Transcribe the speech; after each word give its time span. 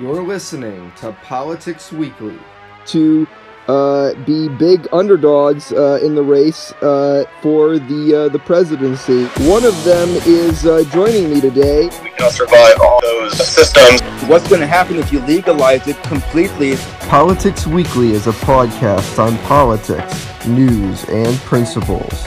You're 0.00 0.22
listening 0.22 0.90
to 0.96 1.12
Politics 1.24 1.92
Weekly. 1.92 2.38
to 2.86 3.28
uh, 3.68 4.14
be 4.24 4.48
big 4.48 4.88
underdogs 4.94 5.72
uh, 5.72 6.00
in 6.02 6.14
the 6.14 6.22
race 6.22 6.72
uh, 6.80 7.24
for 7.42 7.78
the 7.78 8.14
uh, 8.14 8.28
the 8.30 8.38
presidency. 8.38 9.26
One 9.46 9.62
of 9.62 9.84
them 9.84 10.08
is 10.26 10.64
uh, 10.64 10.84
joining 10.90 11.28
me 11.28 11.42
today. 11.42 11.90
we 12.02 12.10
can 12.12 12.30
survive 12.30 12.80
all 12.80 12.98
those 13.02 13.46
systems. 13.46 14.00
What's 14.26 14.48
going 14.48 14.62
to 14.62 14.66
happen 14.66 14.96
if 14.96 15.12
you 15.12 15.20
legalize 15.20 15.86
it 15.86 16.02
completely? 16.04 16.76
Politics 17.10 17.66
Weekly 17.66 18.12
is 18.12 18.26
a 18.26 18.32
podcast 18.32 19.18
on 19.18 19.36
politics, 19.44 20.46
news, 20.46 21.04
and 21.10 21.36
principles. 21.40 22.24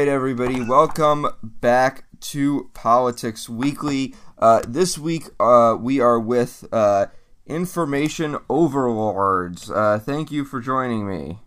Right, 0.00 0.08
everybody, 0.08 0.62
welcome 0.62 1.26
back 1.42 2.04
to 2.20 2.70
Politics 2.72 3.50
Weekly. 3.50 4.14
Uh, 4.38 4.62
this 4.66 4.96
week, 4.96 5.24
uh, 5.38 5.76
we 5.78 6.00
are 6.00 6.18
with 6.18 6.66
uh, 6.72 7.08
Information 7.44 8.38
Overlords. 8.48 9.70
Uh, 9.70 9.98
thank 9.98 10.32
you 10.32 10.46
for 10.46 10.58
joining 10.58 11.06
me. 11.06 11.40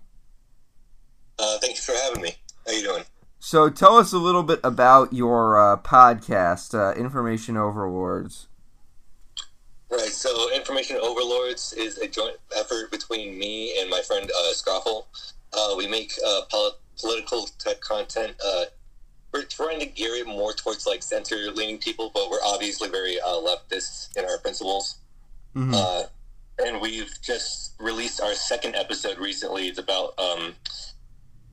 Uh, 1.40 1.58
thank 1.62 1.78
you 1.78 1.82
for 1.82 1.94
having 1.94 2.22
me. 2.22 2.36
How 2.68 2.74
you 2.74 2.84
doing? 2.84 3.04
So, 3.40 3.72
tell 3.72 3.98
us 3.98 4.14
a 4.14 4.20
little 4.20 4.44
bit 4.44 4.60
about 4.64 5.14
your 5.14 5.58
uh, 5.58 5.78
podcast, 5.78 6.76
uh, 6.76 6.94
Information 6.94 7.58
Overlords. 7.58 8.50
Right. 9.90 10.10
So, 10.10 10.54
Information 10.54 10.98
Overlords 10.98 11.74
is 11.74 11.98
a 11.98 12.08
joint 12.08 12.38
effort 12.56 12.92
between 12.92 13.36
me 13.36 13.76
and 13.82 13.90
my 13.90 14.02
friend 14.02 14.30
uh, 14.30 14.54
Scroffle. 14.54 15.06
Uh, 15.52 15.74
we 15.76 15.88
make 15.88 16.14
uh, 16.24 16.42
pol- 16.52 16.78
political 17.00 17.48
tech 17.60 17.82
content. 17.82 18.36
Uh, 18.46 18.66
we're 19.34 19.44
trying 19.44 19.80
to 19.80 19.86
gear 19.86 20.16
it 20.16 20.28
more 20.28 20.54
towards 20.54 20.86
like 20.86 21.02
center-leaning 21.02 21.80
people, 21.80 22.12
but 22.14 22.30
we're 22.30 22.44
obviously 22.44 22.90
very 22.90 23.20
uh, 23.20 23.40
leftist 23.42 24.16
in 24.16 24.26
our 24.26 24.38
principles. 24.38 24.96
Mhm. 25.56 25.74
Uh, 25.74 26.08
and 26.60 26.80
we've 26.80 27.12
just 27.22 27.74
released 27.80 28.22
our 28.22 28.34
second 28.36 28.76
episode 28.76 29.18
recently. 29.18 29.68
It's 29.68 29.80
about, 29.80 30.18
um, 30.20 30.56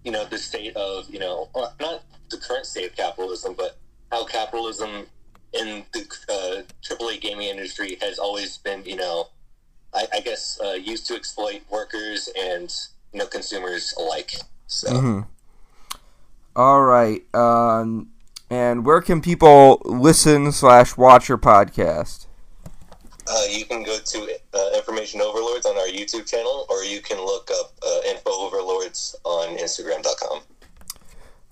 you 0.05 0.13
know, 0.13 0.27
the 0.27 0.39
state 0.39 0.77
of, 0.77 1.09
you 1.09 1.19
know, 1.19 1.49
not 1.81 2.03
the 2.29 2.37
current 2.37 2.67
state 2.67 2.91
of 2.91 2.97
capitalism, 2.97 3.55
but 3.55 3.79
how 4.13 4.25
capitalism 4.25 5.07
in 5.53 5.85
the 5.93 6.01
uh, 6.29 6.63
AAA 6.83 7.21
gaming 7.21 7.49
industry 7.49 7.97
has 8.03 8.19
always 8.19 8.59
been, 8.59 8.85
you 8.85 8.97
know, 8.97 9.29
I, 9.95 10.07
I 10.15 10.21
guess 10.21 10.59
uh, 10.65 10.73
used 10.73 11.07
to 11.09 11.15
exploit 11.15 11.63
workers 11.71 12.29
and 12.39 12.73
you 13.13 13.19
know 13.19 13.27
consumers 13.27 13.93
alike. 13.99 14.33
So 14.73 14.89
Mhm. 14.89 15.27
All 16.55 16.83
right. 16.83 17.23
Um, 17.35 18.09
and 18.49 18.85
where 18.87 19.01
can 19.01 19.21
people 19.21 19.83
listen 19.85 20.53
slash 20.53 20.97
watch 20.97 21.29
your 21.29 21.39
podcast? 21.39 22.27
uh, 23.27 23.43
you 23.49 23.65
can 23.65 23.85
go 23.85 23.97
to 23.97 24.37
uh, 24.55 24.71
Information 24.77 25.21
Overlords 25.21 25.65
on 25.65 25.77
our 25.77 25.87
YouTube 25.87 26.27
channel, 26.27 26.67
or 26.69 26.83
you 26.83 27.01
can 27.01 27.17
look 27.19 27.49
up 27.61 27.73
uh, 27.87 28.01
Info 28.09 28.31
Overlords 28.31 29.15
on 29.23 29.57
Instagram.com. 29.57 30.41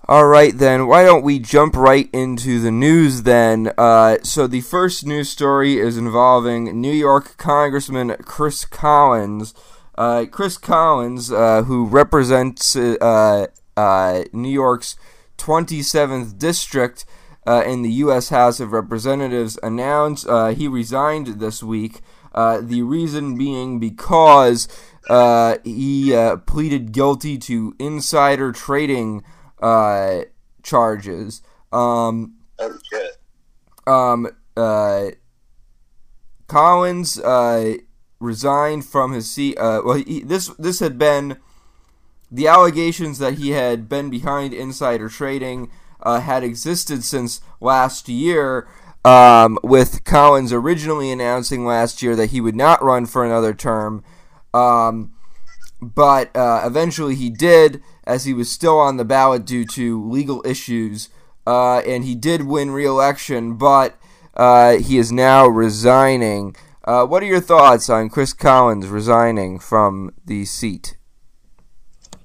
All 0.09 0.27
right, 0.27 0.57
then. 0.57 0.87
Why 0.89 1.05
don't 1.05 1.23
we 1.23 1.39
jump 1.39 1.77
right 1.77 2.09
into 2.13 2.59
the 2.61 2.73
news 2.73 3.23
then? 3.23 3.73
Uh, 3.79 4.17
so 4.25 4.47
the 4.49 4.63
first 4.63 5.07
news 5.07 5.29
story 5.29 5.79
is 5.79 5.97
involving 5.97 6.81
New 6.81 6.93
York 6.93 7.37
Congressman 7.37 8.17
Chris 8.25 8.65
Collins. 8.65 9.55
Uh, 9.99 10.25
Chris 10.31 10.57
Collins, 10.57 11.33
uh, 11.33 11.63
who 11.65 11.85
represents 11.85 12.77
uh, 12.77 13.47
uh, 13.77 14.23
New 14.33 14.49
York's 14.49 14.95
27th 15.39 16.39
district 16.39 17.05
uh, 17.47 17.65
in 17.67 17.83
the 17.83 17.91
U.S. 18.05 18.29
House 18.29 18.61
of 18.61 18.71
Representatives, 18.73 19.59
announced 19.63 20.25
uh, 20.29 20.49
he 20.49 20.69
resigned 20.69 21.41
this 21.41 21.63
week. 21.65 22.01
Uh, 22.33 22.61
the 22.61 22.83
reason 22.83 23.37
being 23.37 23.81
because 23.81 24.69
uh, 25.11 25.57
he 25.65 26.15
uh, 26.15 26.37
pleaded 26.37 26.93
guilty 26.93 27.37
to 27.39 27.75
insider 27.81 28.53
trading 28.53 29.25
uh, 29.61 30.21
charges. 30.63 31.43
Um, 31.73 32.35
Oh 32.61 32.79
shit! 32.93 33.17
um, 33.87 34.29
uh, 34.57 35.07
Collins 36.47 37.19
uh, 37.19 37.75
resigned 38.21 38.85
from 38.85 39.13
his 39.13 39.31
seat. 39.31 39.57
Uh, 39.59 39.81
well, 39.85 39.97
he, 39.97 40.21
this 40.21 40.49
this 40.59 40.81
had 40.81 40.99
been 40.99 41.39
the 42.31 42.47
allegations 42.47 43.19
that 43.19 43.35
he 43.35 43.51
had 43.51 43.89
been 43.89 44.11
behind 44.11 44.53
insider 44.53 45.09
trading 45.09 45.71
uh, 46.03 46.21
had 46.21 46.45
existed 46.45 47.05
since 47.05 47.41
last 47.61 48.09
year. 48.09 48.69
Um, 49.05 49.59
with 49.63 50.05
Collins 50.05 50.53
originally 50.53 51.11
announcing 51.11 51.65
last 51.65 52.03
year 52.03 52.17
that 52.17 52.31
he 52.31 52.41
would 52.41 52.57
not 52.57 52.83
run 52.83 53.07
for 53.07 53.25
another 53.25 53.55
term, 53.55 54.05
um, 54.53 55.15
but 55.81 56.35
uh, 56.37 56.63
eventually 56.67 57.15
he 57.15 57.31
did, 57.31 57.81
as 58.05 58.25
he 58.25 58.35
was 58.35 58.51
still 58.51 58.79
on 58.79 58.97
the 58.97 59.05
ballot 59.05 59.47
due 59.47 59.65
to 59.67 60.05
legal 60.11 60.43
issues, 60.45 61.09
uh, 61.47 61.79
and 61.79 62.05
he 62.05 62.15
did 62.15 62.43
win 62.43 62.73
re-election, 62.73 63.55
but 63.55 63.97
uh, 64.35 64.77
he 64.77 64.99
is 64.99 65.13
now 65.13 65.47
resigning. 65.47 66.55
Uh, 66.89 67.05
what 67.05 67.23
are 67.23 67.27
your 67.27 67.39
thoughts 67.39 67.91
on 67.91 68.09
Chris 68.09 68.33
Collins 68.33 68.87
resigning 68.87 69.59
from 69.59 70.15
the 70.25 70.47
seat? 70.47 70.97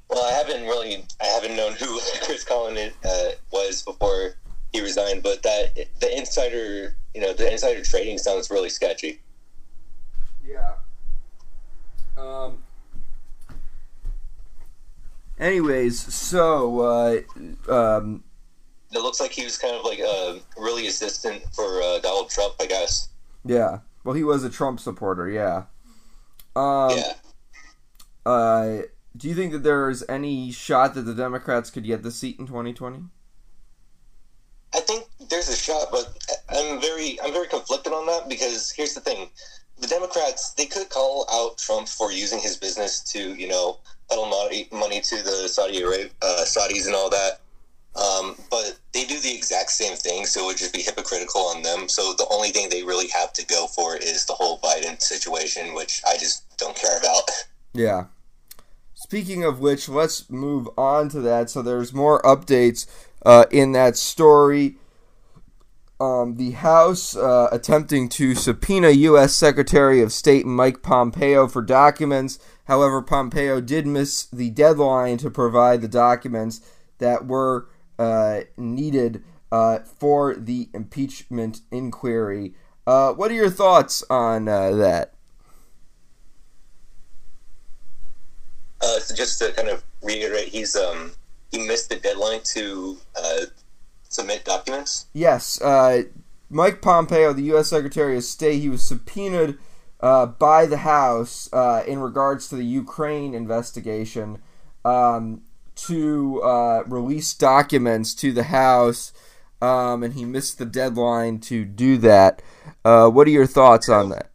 Well, 0.10 0.24
I 0.24 0.32
haven't 0.32 0.64
really, 0.66 1.04
I 1.22 1.26
haven't 1.26 1.58
known 1.58 1.74
who 1.74 2.00
Chris 2.24 2.46
Collins 2.46 2.94
uh, 3.04 3.32
was 3.52 3.84
before 3.84 4.36
he 4.72 4.80
resigned, 4.80 5.22
but 5.22 5.44
that 5.44 5.90
the 6.00 6.18
insider, 6.18 6.96
you 7.14 7.20
know, 7.20 7.34
the 7.34 7.52
insider 7.52 7.84
trading 7.84 8.18
sounds 8.18 8.50
really 8.50 8.70
sketchy. 8.70 9.20
Yeah. 10.46 10.76
Um. 12.18 12.64
Anyways, 15.38 16.00
so 16.00 16.80
uh, 16.80 17.22
um, 17.70 18.24
It 18.94 19.00
looks 19.00 19.20
like 19.20 19.32
he 19.32 19.44
was 19.44 19.58
kind 19.58 19.76
of 19.76 19.84
like 19.84 20.00
a 20.00 20.40
really 20.58 20.88
assistant 20.88 21.44
for 21.54 21.82
uh, 21.82 22.00
Donald 22.00 22.30
Trump, 22.30 22.54
I 22.62 22.66
guess. 22.66 23.10
yeah. 23.44 23.80
Well, 24.04 24.16
he 24.16 24.24
was 24.24 24.44
a 24.44 24.50
Trump 24.50 24.80
supporter. 24.80 25.30
Yeah. 25.30 25.64
Um, 26.56 26.98
yeah. 26.98 27.14
Uh, 28.26 28.82
do 29.16 29.28
you 29.28 29.36
think 29.36 29.52
that 29.52 29.64
there's 29.64 30.04
any 30.10 30.52
shot 30.52 30.96
that 30.96 31.02
the 31.02 31.14
Democrats 31.14 31.70
could 31.70 31.86
get 31.86 32.04
the 32.04 32.12
seat 32.12 32.40
in 32.40 32.48
2020? 32.48 33.04
I 34.74 34.80
think 34.80 35.06
there's 35.30 35.50
a 35.50 35.56
shot, 35.56 35.90
but 35.92 36.18
I'm 36.50 36.82
very 36.82 37.20
I'm 37.24 37.32
very 37.32 37.48
conflicted 37.48 37.94
on 37.94 38.08
that 38.08 38.28
because 38.28 38.72
here's 38.72 38.96
the 38.96 39.02
thing: 39.02 39.30
the 39.80 39.88
Democrats 39.88 40.54
they 40.54 40.66
could 40.66 40.90
call 40.90 41.28
out 41.32 41.60
Trump 41.60 41.88
for 41.88 42.12
using 42.12 42.40
his 42.40 42.58
business 42.58 43.02
to 43.12 43.36
you 43.36 43.48
know 43.48 43.78
funnel 44.10 44.26
money 44.26 44.68
money 44.72 45.00
to 45.02 45.22
the 45.22 45.48
Saudi 45.48 45.84
uh, 45.84 46.44
Saudis 46.44 46.88
and 46.88 46.96
all 46.96 47.10
that, 47.12 47.42
um, 48.04 48.36
but 48.52 48.78
they 48.94 49.06
do 49.06 49.20
the 49.20 49.34
exact 49.34 49.70
same 49.70 49.96
thing, 49.96 50.26
so 50.26 50.44
it 50.44 50.48
would 50.48 50.58
just 50.58 50.74
be 50.74 50.82
hypocritical 50.82 51.42
on 51.42 51.62
them. 51.62 51.88
So 51.88 52.14
the 52.14 52.28
only 52.32 52.50
thing 52.50 52.70
they 52.70 52.84
really 52.84 53.08
have 53.10 53.32
to 53.34 53.46
go 53.46 53.68
for 53.68 53.96
is 53.96 54.26
the 54.26 54.34
whole 54.34 54.60
Biden 54.60 55.02
situation, 55.02 55.74
which 55.74 56.02
I 56.06 56.18
just 56.18 56.58
don't 56.58 56.76
care 56.76 56.98
about. 56.98 57.24
Yeah. 57.76 58.06
Speaking 58.94 59.44
of 59.44 59.60
which, 59.60 59.90
let's 59.90 60.30
move 60.30 60.70
on 60.78 61.10
to 61.10 61.22
that. 61.22 61.50
So 61.50 61.64
there's 61.64 61.92
more 61.92 62.22
updates 62.22 62.86
uh, 63.26 63.46
in 63.50 63.72
that 63.72 63.98
story. 63.98 64.76
Um, 66.00 66.36
the 66.36 66.52
House 66.52 67.16
uh, 67.16 67.48
attempting 67.52 68.10
to 68.10 68.36
subpoena 68.36 68.90
U.S. 68.90 69.36
Secretary 69.36 70.02
of 70.02 70.14
State 70.14 70.46
Mike 70.46 70.84
Pompeo 70.84 71.48
for 71.48 71.64
documents. 71.64 72.38
However, 72.66 73.02
Pompeo 73.02 73.60
did 73.60 73.88
miss 73.88 74.26
the 74.26 74.52
deadline 74.52 75.18
to 75.18 75.32
provide 75.32 75.82
the 75.82 75.88
documents 75.88 76.62
that 77.00 77.26
were 77.26 77.68
uh, 78.00 78.42
needed 78.58 79.24
uh, 79.52 79.80
for 79.80 80.36
the 80.36 80.70
impeachment 80.74 81.62
inquiry. 81.72 82.54
Uh, 82.86 83.14
what 83.14 83.32
are 83.32 83.36
your 83.36 83.50
thoughts 83.50 84.04
on 84.10 84.48
uh, 84.48 84.72
that? 84.72 85.14
Uh, 88.82 89.00
so 89.00 89.16
just 89.16 89.40
to 89.40 89.52
kind 89.54 89.70
of 89.70 89.84
reiterate, 90.02 90.50
he's 90.50 90.76
um 90.76 91.12
he 91.52 91.66
missed 91.66 91.90
the 91.90 91.96
deadline 91.96 92.42
to 92.44 92.98
uh, 93.16 93.46
submit 94.10 94.44
documents. 94.44 95.06
Yes, 95.14 95.62
uh, 95.62 96.04
Mike 96.50 96.82
Pompeo, 96.82 97.32
the 97.32 97.44
U.S. 97.44 97.70
Secretary 97.70 98.18
of 98.18 98.24
State, 98.24 98.60
he 98.60 98.70
was 98.70 98.84
subpoenaed 98.84 99.58
uh, 100.02 100.26
by 100.26 100.66
the 100.66 100.78
House 100.78 101.50
uh, 101.54 101.84
in 101.88 102.00
regards 102.00 102.50
to 102.50 102.56
the 102.56 102.66
Ukraine 102.66 103.34
investigation 103.34 104.40
um, 104.84 105.42
to 105.76 106.42
uh, 106.42 106.84
release 106.86 107.34
documents 107.34 108.14
to 108.16 108.32
the 108.32 108.44
House, 108.44 109.14
um, 109.62 110.04
and 110.04 110.14
he 110.14 110.26
missed 110.26 110.58
the 110.58 110.66
deadline 110.66 111.40
to 111.42 111.66
do 111.66 111.98
that. 111.98 112.42
Uh, 112.84 113.10
what 113.10 113.28
are 113.28 113.32
your 113.32 113.48
thoughts 113.48 113.90
on 113.90 114.10
that? 114.10 114.32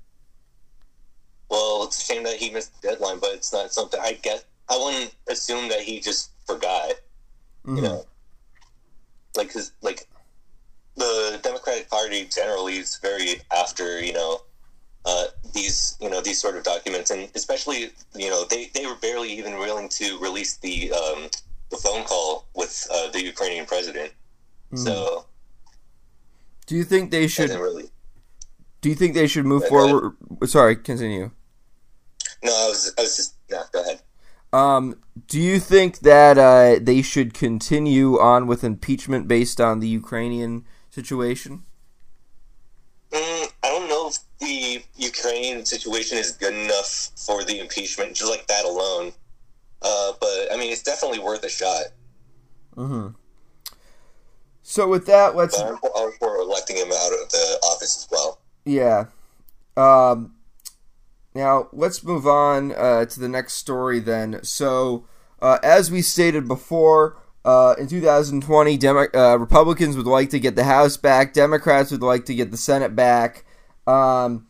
Well, 1.51 1.85
it's 1.85 1.99
a 1.99 2.05
shame 2.05 2.25
that 2.25 2.37
he 2.37 2.51
missed 2.51 2.81
the 2.81 2.89
deadline, 2.89 3.19
but 3.19 3.31
it's 3.35 3.53
not 3.53 3.73
something 3.73 4.01
I 4.01 4.19
guess 4.23 4.45
I 4.69 4.77
wouldn't 4.77 5.15
assume 5.29 5.69
that 5.71 5.81
he 5.81 6.01
just 6.01 6.31
forgot. 6.47 6.93
Mhm. 7.67 7.77
You 7.77 7.83
know, 7.83 8.07
like 9.37 9.53
his 9.53 9.73
like 9.83 10.07
the 10.97 11.41
Democratic 11.43 11.89
Party 11.89 12.25
generally 12.25 12.79
is 12.79 12.99
very 13.01 13.41
after 13.51 14.01
you 14.01 14.13
know 14.13 14.43
uh, 15.05 15.27
these 15.53 15.97
you 16.01 16.09
know 16.11 16.21
these 16.21 16.41
sort 16.41 16.57
of 16.57 16.65
documents, 16.65 17.11
and 17.11 17.29
especially 17.35 17.91
you 18.15 18.31
know 18.31 18.45
they, 18.51 18.71
they 18.75 18.87
were 18.87 18.97
barely 18.97 19.31
even 19.33 19.59
willing 19.59 19.89
to 19.91 20.19
release 20.19 20.57
the 20.59 20.93
um, 20.93 21.29
the 21.71 21.77
phone 21.77 22.05
call 22.05 22.47
with 22.55 22.87
uh, 22.93 23.11
the 23.11 23.23
Ukrainian 23.25 23.67
president. 23.67 24.13
So 24.75 25.25
Do 26.67 26.77
you 26.77 26.85
think 26.85 27.11
they 27.11 27.27
should? 27.27 27.51
really. 27.51 27.91
Do 28.81 28.89
you 28.91 28.95
think 28.95 29.15
they 29.15 29.27
should 29.27 29.47
move 29.47 29.63
Yeah, 29.63 29.79
ahead. 29.79 29.91
forward? 29.91 30.49
Sorry, 30.49 30.77
continue. 30.77 31.31
No, 32.43 32.53
I 32.53 32.69
was 32.69 32.93
I 32.99 33.03
was 33.03 33.17
just 33.17 33.35
no. 33.51 33.63
Go 33.73 33.81
ahead. 33.81 34.01
Um, 34.53 34.97
do 35.27 35.39
you 35.41 35.59
think 35.59 35.99
that 36.01 36.39
uh, 36.39 36.79
they 36.81 37.03
should 37.03 37.35
continue 37.35 38.19
on 38.19 38.47
with 38.47 38.63
impeachment 38.65 39.27
based 39.29 39.61
on 39.61 39.81
the 39.81 39.89
Ukrainian 39.89 40.65
situation? 40.91 41.65
Mm, 43.11 43.53
I 43.63 43.69
don't 43.69 43.89
know 43.89 43.98
the 44.41 44.83
Ukrainian 44.97 45.65
situation 45.65 46.19
is 46.19 46.33
good 46.33 46.55
enough 46.55 47.11
for 47.17 47.45
the 47.45 47.59
impeachment, 47.61 48.15
just 48.15 48.31
like 48.31 48.47
that 48.47 48.65
alone. 48.65 49.13
Uh, 49.83 50.13
but 50.21 50.53
I 50.53 50.57
mean, 50.57 50.73
it's 50.73 50.83
definitely 50.83 51.19
worth 51.19 51.45
a 51.45 51.49
shot. 51.49 51.87
Mm-hmm. 52.77 53.09
So 54.63 54.87
with 54.87 55.07
that, 55.07 55.35
let's 55.35 55.57
But 55.57 55.69
I'm 55.71 55.79
for, 55.79 55.91
I'm 55.97 56.13
for 56.19 56.37
electing 56.37 56.77
him 56.77 56.89
out 56.89 57.13
of 57.13 57.31
the 57.31 57.59
office 57.65 57.97
as 57.97 58.09
well. 58.11 58.41
yeah. 58.65 59.07
Um, 59.77 60.35
now 61.35 61.69
let's 61.73 62.03
move 62.03 62.27
on 62.27 62.73
uh, 62.73 63.05
to 63.07 63.21
the 63.21 63.29
next 63.29 63.55
story. 63.55 64.01
Then, 64.01 64.41
so 64.43 65.07
uh, 65.41 65.59
as 65.63 65.91
we 65.91 66.03
stated 66.03 66.49
before, 66.49 67.17
uh, 67.45 67.77
in 67.79 67.87
2020, 67.87 68.77
Demo- 68.77 69.07
uh, 69.15 69.37
Republicans 69.39 69.97
would 69.97 70.07
like 70.07 70.31
to 70.31 70.41
get 70.41 70.57
the 70.57 70.65
House 70.65 70.97
back. 70.97 71.33
Democrats 71.33 71.91
would 71.93 72.03
like 72.03 72.25
to 72.27 72.35
get 72.35 72.51
the 72.51 72.57
Senate 72.57 72.97
back. 72.97 73.45
Um, 73.89 74.47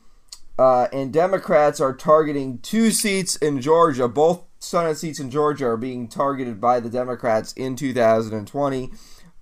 uh, 0.59 0.89
and 0.93 1.13
Democrats 1.13 1.81
are 1.81 1.95
targeting 1.95 2.59
two 2.59 2.91
seats 2.91 3.37
in 3.37 3.61
Georgia. 3.61 4.09
Both 4.09 4.43
Senate 4.59 4.99
seats 4.99 5.21
in 5.21 5.31
Georgia 5.31 5.67
are 5.67 5.77
being 5.77 6.09
targeted 6.09 6.61
by 6.61 6.81
the 6.81 6.91
Democrats 6.91 7.53
in 7.53 7.77
2020. 7.77 8.91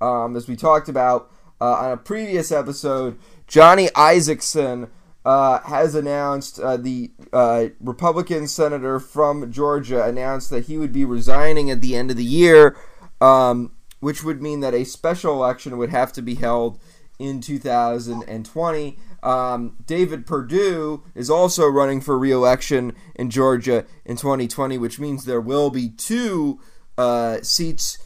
Um, 0.01 0.37
as 0.37 0.47
we 0.47 0.57
talked 0.57 0.91
about 0.91 1.31
uh, 1.59 1.73
on 1.73 1.93
a 1.93 1.97
previous 1.97 2.53
episode, 2.53 3.19
Johnny 3.47 3.87
Isakson 3.89 4.91
uh, 5.25 5.61
has 5.61 5.95
announced 5.95 6.61
uh, 6.61 6.77
the 6.77 7.11
uh, 7.33 7.69
Republican 7.81 8.47
senator 8.47 9.01
from 9.01 9.51
Georgia 9.51 10.05
announced 10.05 10.51
that 10.51 10.67
he 10.67 10.77
would 10.77 10.93
be 10.93 11.07
resigning 11.07 11.71
at 11.71 11.81
the 11.81 11.97
end 11.97 12.11
of 12.11 12.19
the 12.19 12.25
year, 12.25 12.77
um, 13.23 13.73
which 14.01 14.23
would 14.23 14.43
mean 14.43 14.61
that 14.61 14.75
a 14.75 14.85
special 14.85 15.33
election 15.33 15.79
would 15.79 15.91
have 15.91 16.13
to 16.13 16.21
be 16.21 16.35
held 16.35 16.79
in 17.19 17.41
2020. 17.41 18.99
Um, 19.27 19.75
David 19.85 20.25
Perdue 20.25 21.03
is 21.17 21.29
also 21.29 21.67
running 21.67 22.01
for 22.01 22.17
re-election 22.17 22.95
in 23.17 23.29
Georgia 23.29 23.85
in 24.05 24.17
2020, 24.17 24.79
which 24.79 25.01
means 25.01 25.25
there 25.25 25.41
will 25.41 25.69
be 25.69 25.89
two 25.89 26.61
uh, 26.97 27.39
seats 27.43 27.99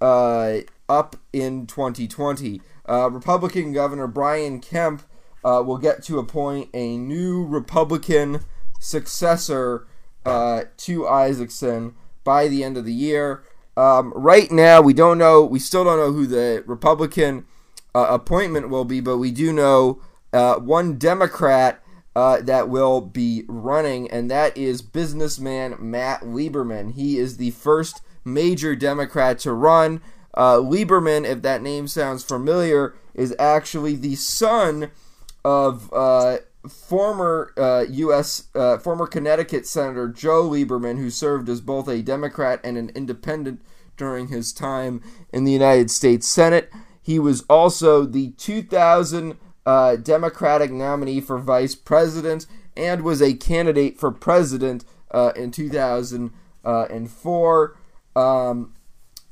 uh, 0.00 0.56
up 0.88 1.14
in 1.32 1.68
2020. 1.68 2.60
Uh, 2.88 3.08
Republican 3.08 3.72
Governor 3.72 4.08
Brian 4.08 4.60
Kemp 4.60 5.04
uh, 5.44 5.62
will 5.64 5.78
get 5.78 6.02
to 6.04 6.18
appoint 6.18 6.70
a 6.74 6.98
new 6.98 7.46
Republican 7.46 8.40
successor 8.80 9.86
uh, 10.26 10.64
to 10.78 11.02
Isakson 11.02 11.94
by 12.24 12.48
the 12.48 12.64
end 12.64 12.76
of 12.76 12.84
the 12.84 12.92
year. 12.92 13.44
Um, 13.76 14.12
right 14.16 14.50
now, 14.50 14.80
we 14.80 14.92
don't 14.92 15.18
know. 15.18 15.44
We 15.44 15.60
still 15.60 15.84
don't 15.84 15.98
know 16.00 16.12
who 16.12 16.26
the 16.26 16.64
Republican 16.66 17.46
uh, 17.94 18.08
appointment 18.10 18.70
will 18.70 18.84
be, 18.84 18.98
but 18.98 19.18
we 19.18 19.30
do 19.30 19.52
know 19.52 20.00
uh, 20.34 20.58
one 20.58 20.98
Democrat 20.98 21.80
uh, 22.16 22.40
that 22.42 22.68
will 22.68 23.00
be 23.00 23.44
running, 23.48 24.10
and 24.10 24.30
that 24.30 24.56
is 24.56 24.82
businessman 24.82 25.76
Matt 25.78 26.22
Lieberman. 26.22 26.92
He 26.92 27.18
is 27.18 27.36
the 27.36 27.52
first 27.52 28.02
major 28.24 28.76
Democrat 28.76 29.38
to 29.40 29.52
run. 29.52 30.00
Uh, 30.32 30.56
Lieberman, 30.56 31.24
if 31.24 31.42
that 31.42 31.62
name 31.62 31.88
sounds 31.88 32.24
familiar, 32.24 32.94
is 33.14 33.34
actually 33.38 33.94
the 33.96 34.16
son 34.16 34.90
of 35.44 35.92
uh, 35.92 36.38
former 36.68 37.52
uh, 37.56 37.84
U.S. 37.88 38.48
Uh, 38.54 38.78
former 38.78 39.06
Connecticut 39.06 39.66
Senator 39.66 40.08
Joe 40.08 40.48
Lieberman, 40.48 40.98
who 40.98 41.10
served 41.10 41.48
as 41.48 41.60
both 41.60 41.88
a 41.88 42.02
Democrat 42.02 42.60
and 42.64 42.76
an 42.76 42.90
independent 42.94 43.62
during 43.96 44.28
his 44.28 44.52
time 44.52 45.00
in 45.32 45.44
the 45.44 45.52
United 45.52 45.90
States 45.90 46.26
Senate. 46.26 46.72
He 47.00 47.18
was 47.18 47.42
also 47.42 48.04
the 48.04 48.30
2000 48.32 49.36
uh, 49.66 49.96
Democratic 49.96 50.70
nominee 50.70 51.20
for 51.20 51.38
vice 51.38 51.74
president 51.74 52.46
and 52.76 53.02
was 53.02 53.22
a 53.22 53.34
candidate 53.34 53.98
for 53.98 54.10
president 54.10 54.84
uh, 55.10 55.32
in 55.36 55.50
2004. 55.50 57.76
Um, 58.16 58.74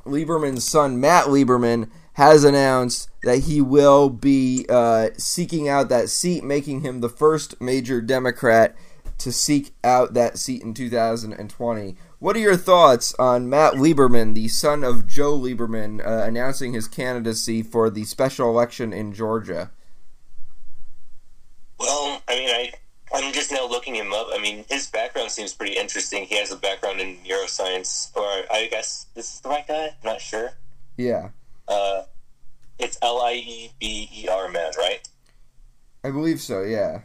Lieberman's 0.04 0.64
son, 0.64 1.00
Matt 1.00 1.26
Lieberman, 1.26 1.88
has 2.14 2.44
announced 2.44 3.08
that 3.22 3.44
he 3.44 3.60
will 3.60 4.10
be 4.10 4.66
uh, 4.68 5.08
seeking 5.16 5.68
out 5.68 5.88
that 5.88 6.08
seat, 6.08 6.44
making 6.44 6.82
him 6.82 7.00
the 7.00 7.08
first 7.08 7.60
major 7.60 8.00
Democrat 8.00 8.76
to 9.18 9.32
seek 9.32 9.72
out 9.84 10.14
that 10.14 10.38
seat 10.38 10.62
in 10.62 10.74
2020. 10.74 11.96
What 12.18 12.36
are 12.36 12.40
your 12.40 12.56
thoughts 12.56 13.14
on 13.18 13.48
Matt 13.48 13.74
Lieberman, 13.74 14.34
the 14.34 14.48
son 14.48 14.82
of 14.82 15.06
Joe 15.06 15.38
Lieberman, 15.38 16.04
uh, 16.04 16.24
announcing 16.24 16.72
his 16.72 16.88
candidacy 16.88 17.62
for 17.62 17.88
the 17.88 18.04
special 18.04 18.50
election 18.50 18.92
in 18.92 19.12
Georgia? 19.12 19.70
Well, 21.82 22.22
I 22.28 22.34
mean, 22.36 22.48
I 22.48 22.72
I'm 23.14 23.32
just 23.32 23.52
now 23.52 23.68
looking 23.68 23.94
him 23.94 24.12
up. 24.12 24.28
I 24.32 24.38
mean, 24.38 24.64
his 24.70 24.86
background 24.86 25.30
seems 25.30 25.52
pretty 25.52 25.76
interesting. 25.76 26.24
He 26.24 26.36
has 26.38 26.50
a 26.50 26.56
background 26.56 27.00
in 27.00 27.16
neuroscience, 27.18 28.14
or 28.16 28.22
I 28.50 28.68
guess 28.70 29.06
this 29.14 29.34
is 29.34 29.40
the 29.40 29.50
right 29.50 29.66
guy. 29.66 29.86
I'm 29.88 29.92
not 30.12 30.20
sure. 30.20 30.52
Yeah, 30.96 31.30
Uh, 31.68 32.02
it's 32.78 32.98
L 33.02 33.20
I 33.20 33.32
E 33.34 33.70
B 33.78 34.08
E 34.14 34.28
R 34.28 34.48
man, 34.48 34.72
right? 34.78 35.06
I 36.04 36.10
believe 36.10 36.40
so. 36.40 36.62
Yeah. 36.62 37.00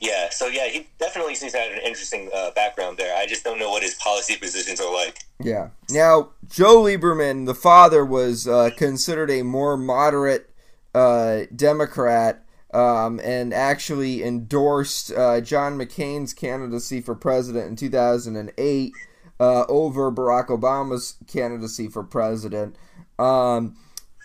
Yeah. 0.00 0.28
So 0.30 0.46
yeah, 0.46 0.68
he 0.68 0.86
definitely 0.98 1.34
seems 1.34 1.52
to 1.52 1.58
have 1.58 1.72
an 1.72 1.80
interesting 1.84 2.30
uh, 2.34 2.50
background 2.52 2.98
there. 2.98 3.16
I 3.16 3.26
just 3.26 3.44
don't 3.44 3.58
know 3.58 3.70
what 3.70 3.82
his 3.82 3.94
policy 3.94 4.36
positions 4.36 4.80
are 4.80 4.92
like. 4.92 5.18
Yeah. 5.42 5.68
Now, 5.90 6.30
Joe 6.48 6.82
Lieberman, 6.82 7.46
the 7.46 7.54
father, 7.54 8.04
was 8.04 8.46
uh, 8.46 8.70
considered 8.76 9.30
a 9.30 9.42
more 9.42 9.76
moderate 9.76 10.50
uh, 10.94 11.42
Democrat 11.54 12.44
um, 12.72 13.20
and 13.22 13.54
actually 13.54 14.22
endorsed 14.22 15.12
uh, 15.12 15.40
John 15.40 15.78
McCain's 15.78 16.34
candidacy 16.34 17.00
for 17.00 17.14
president 17.14 17.68
in 17.68 17.76
2008 17.76 18.92
uh, 19.40 19.64
over 19.68 20.12
Barack 20.12 20.48
Obama's 20.48 21.16
candidacy 21.26 21.88
for 21.88 22.02
president. 22.02 22.76
Um, 23.18 23.76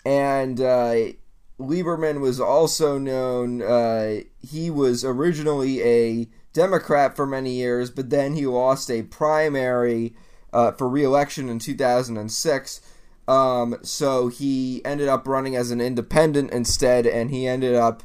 and 0.04 0.60
uh, 0.60 1.12
Lieberman 1.58 2.20
was 2.20 2.40
also 2.40 2.98
known, 2.98 3.62
uh, 3.62 4.20
he 4.40 4.70
was 4.70 5.04
originally 5.04 5.82
a 5.82 6.28
Democrat 6.52 7.16
for 7.16 7.26
many 7.26 7.52
years, 7.52 7.90
but 7.90 8.10
then 8.10 8.34
he 8.34 8.46
lost 8.46 8.90
a 8.90 9.02
primary 9.02 10.14
uh, 10.52 10.72
for 10.72 10.88
re-election 10.88 11.48
in 11.48 11.58
2006. 11.58 12.80
Um, 13.26 13.76
so 13.82 14.28
he 14.28 14.82
ended 14.84 15.08
up 15.08 15.26
running 15.26 15.56
as 15.56 15.70
an 15.70 15.80
independent 15.80 16.50
instead, 16.52 17.06
and 17.06 17.30
he 17.30 17.46
ended 17.46 17.74
up 17.74 18.02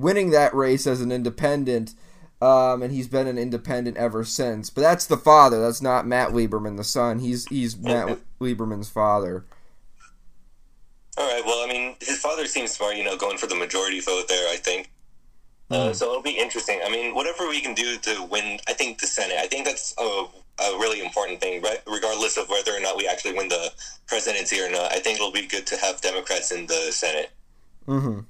winning 0.00 0.30
that 0.30 0.54
race 0.54 0.86
as 0.86 1.00
an 1.00 1.12
independent. 1.12 1.94
Um, 2.40 2.82
and 2.82 2.92
he's 2.92 3.08
been 3.08 3.26
an 3.26 3.36
independent 3.36 3.96
ever 3.96 4.22
since. 4.24 4.70
But 4.70 4.82
that's 4.82 5.06
the 5.06 5.16
father. 5.16 5.60
That's 5.60 5.82
not 5.82 6.06
Matt 6.06 6.30
Lieberman, 6.30 6.76
the 6.76 6.84
son. 6.84 7.18
He's 7.18 7.46
he's 7.46 7.76
Matt 7.76 8.18
Lieberman's 8.40 8.88
father. 8.88 9.44
All 11.16 11.28
right. 11.28 11.42
Well, 11.44 11.64
I 11.64 11.66
mean, 11.66 11.96
his 12.00 12.20
father 12.20 12.46
seems 12.46 12.70
smart. 12.70 12.96
You 12.96 13.02
know, 13.02 13.16
going 13.16 13.38
for 13.38 13.48
the 13.48 13.56
majority 13.56 13.98
vote 13.98 14.28
there. 14.28 14.52
I 14.52 14.56
think. 14.56 14.90
Uh, 15.70 15.92
so 15.92 16.08
it'll 16.08 16.22
be 16.22 16.38
interesting. 16.38 16.80
I 16.84 16.88
mean, 16.90 17.14
whatever 17.14 17.46
we 17.46 17.60
can 17.60 17.74
do 17.74 17.98
to 17.98 18.22
win, 18.22 18.58
I 18.68 18.72
think 18.72 19.00
the 19.00 19.06
Senate. 19.06 19.36
I 19.38 19.46
think 19.46 19.66
that's 19.66 19.94
a, 19.98 20.02
a 20.02 20.78
really 20.78 21.04
important 21.04 21.40
thing, 21.40 21.60
right? 21.60 21.82
Regardless 21.86 22.38
of 22.38 22.48
whether 22.48 22.72
or 22.72 22.80
not 22.80 22.96
we 22.96 23.06
actually 23.06 23.34
win 23.34 23.48
the 23.48 23.70
presidency 24.06 24.60
or 24.60 24.70
not, 24.70 24.92
I 24.92 24.98
think 24.98 25.16
it'll 25.16 25.30
be 25.30 25.46
good 25.46 25.66
to 25.66 25.76
have 25.76 26.00
Democrats 26.00 26.52
in 26.52 26.66
the 26.66 26.90
Senate. 26.90 27.30
Mm-hmm. 27.86 28.20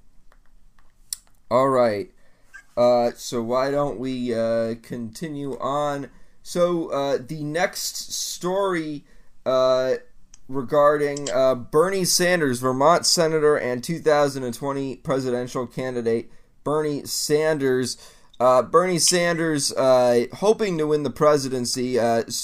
All 1.51 1.69
right. 1.69 2.11
Uh, 2.77 3.11
so 3.17 3.43
why 3.43 3.71
don't 3.71 3.99
we 3.99 4.35
uh, 4.35 4.75
continue 4.83 5.59
on? 5.59 6.11
So 6.43 6.89
uh, 6.91 7.19
the 7.19 7.43
next 7.43 8.13
story 8.13 9.05
uh, 9.45 9.95
regarding 10.49 11.31
uh, 11.31 11.55
Bernie 11.55 12.05
Sanders, 12.05 12.61
Vermont 12.61 13.07
senator 13.07 13.57
and 13.57 13.83
2020 13.83 14.97
presidential 14.97 15.67
candidate 15.67 16.31
Bernie 16.65 17.05
Sanders. 17.05 17.97
Uh, 18.39 18.63
Bernie 18.63 18.99
Sanders 18.99 19.73
hoping 19.77 20.79
to 20.79 20.87
win 20.87 21.03
the 21.03 21.11
presidency. 21.11 21.99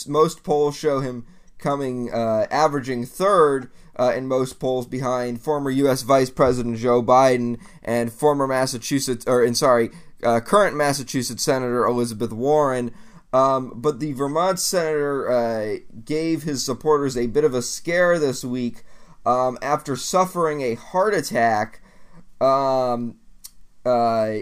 Most 0.09 0.43
polls 0.43 0.77
show 0.77 1.01
him 1.01 1.27
coming, 1.59 2.11
averaging 2.11 3.07
third 3.07 3.71
uh, 3.99 4.13
in 4.15 4.27
most 4.27 4.59
polls 4.59 4.87
behind 4.87 5.41
former 5.41 5.71
U.S. 5.71 6.03
Vice 6.03 6.31
President 6.31 6.79
Joe 6.79 7.03
Biden 7.03 7.59
and 7.83 8.13
former 8.13 8.47
Massachusetts, 8.47 9.25
or 9.27 9.45
in 9.45 9.55
sorry, 9.55 9.91
uh, 10.23 10.41
current 10.41 10.77
Massachusetts 10.77 11.45
Senator 11.45 11.85
Elizabeth 11.85 12.33
Warren. 12.33 12.93
Um, 13.33 13.73
but 13.75 13.99
the 13.99 14.13
Vermont 14.13 14.61
senator 14.61 15.29
uh, 15.29 15.77
gave 16.05 16.45
his 16.45 16.65
supporters 16.65 17.17
a 17.17 17.27
bit 17.27 17.43
of 17.43 17.53
a 17.53 17.63
scare 17.63 18.17
this 18.19 18.45
week 18.45 18.85
um, 19.27 19.59
after 19.61 19.97
suffering 19.97 20.61
a 20.63 20.75
heart 20.75 21.15
attack. 21.15 21.81
Um, 22.41 23.17
uh, 23.85 24.39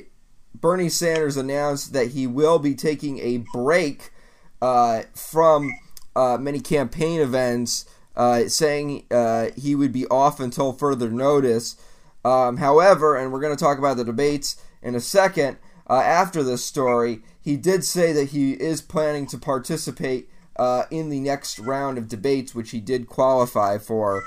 Bernie 0.55 0.91
Sanders 0.91 1.37
announced 1.37 1.93
that 1.95 2.09
he 2.09 2.27
will 2.27 2.59
be 2.59 2.75
taking 2.75 3.19
a 3.21 3.39
break 3.53 4.11
uh, 4.61 5.03
from 5.15 5.73
uh, 6.15 6.37
many 6.39 6.61
campaign 6.61 7.21
events, 7.21 7.87
uh, 8.17 8.49
saying 8.49 9.05
uh, 9.11 9.49
he 9.57 9.75
would 9.75 9.93
be 9.93 10.07
off 10.07 10.41
until 10.41 10.73
further 10.73 11.11
notice. 11.11 11.77
Um, 12.25 12.59
however, 12.59 13.17
and 13.17 13.33
we're 13.33 13.41
going 13.41 13.57
to 13.57 13.63
talk 13.63 13.79
about 13.79 13.97
the 13.97 14.05
debates 14.05 14.57
in 14.83 14.95
a 14.95 15.01
second 15.01 15.59
uh, 15.89 16.01
after 16.01 16.43
this 16.43 16.65
story, 16.65 17.23
he 17.41 17.57
did 17.57 17.85
say 17.85 18.13
that 18.13 18.31
he 18.31 18.53
is 18.53 18.81
planning 18.81 19.27
to 19.27 19.39
participate 19.39 20.29
uh, 20.57 20.85
in 20.91 21.09
the 21.09 21.21
next 21.21 21.59
round 21.59 21.99
of 21.99 22.09
debates, 22.09 22.55
which 22.55 22.71
he 22.71 22.81
did 22.81 23.09
qualify 23.09 23.79
for. 23.79 24.23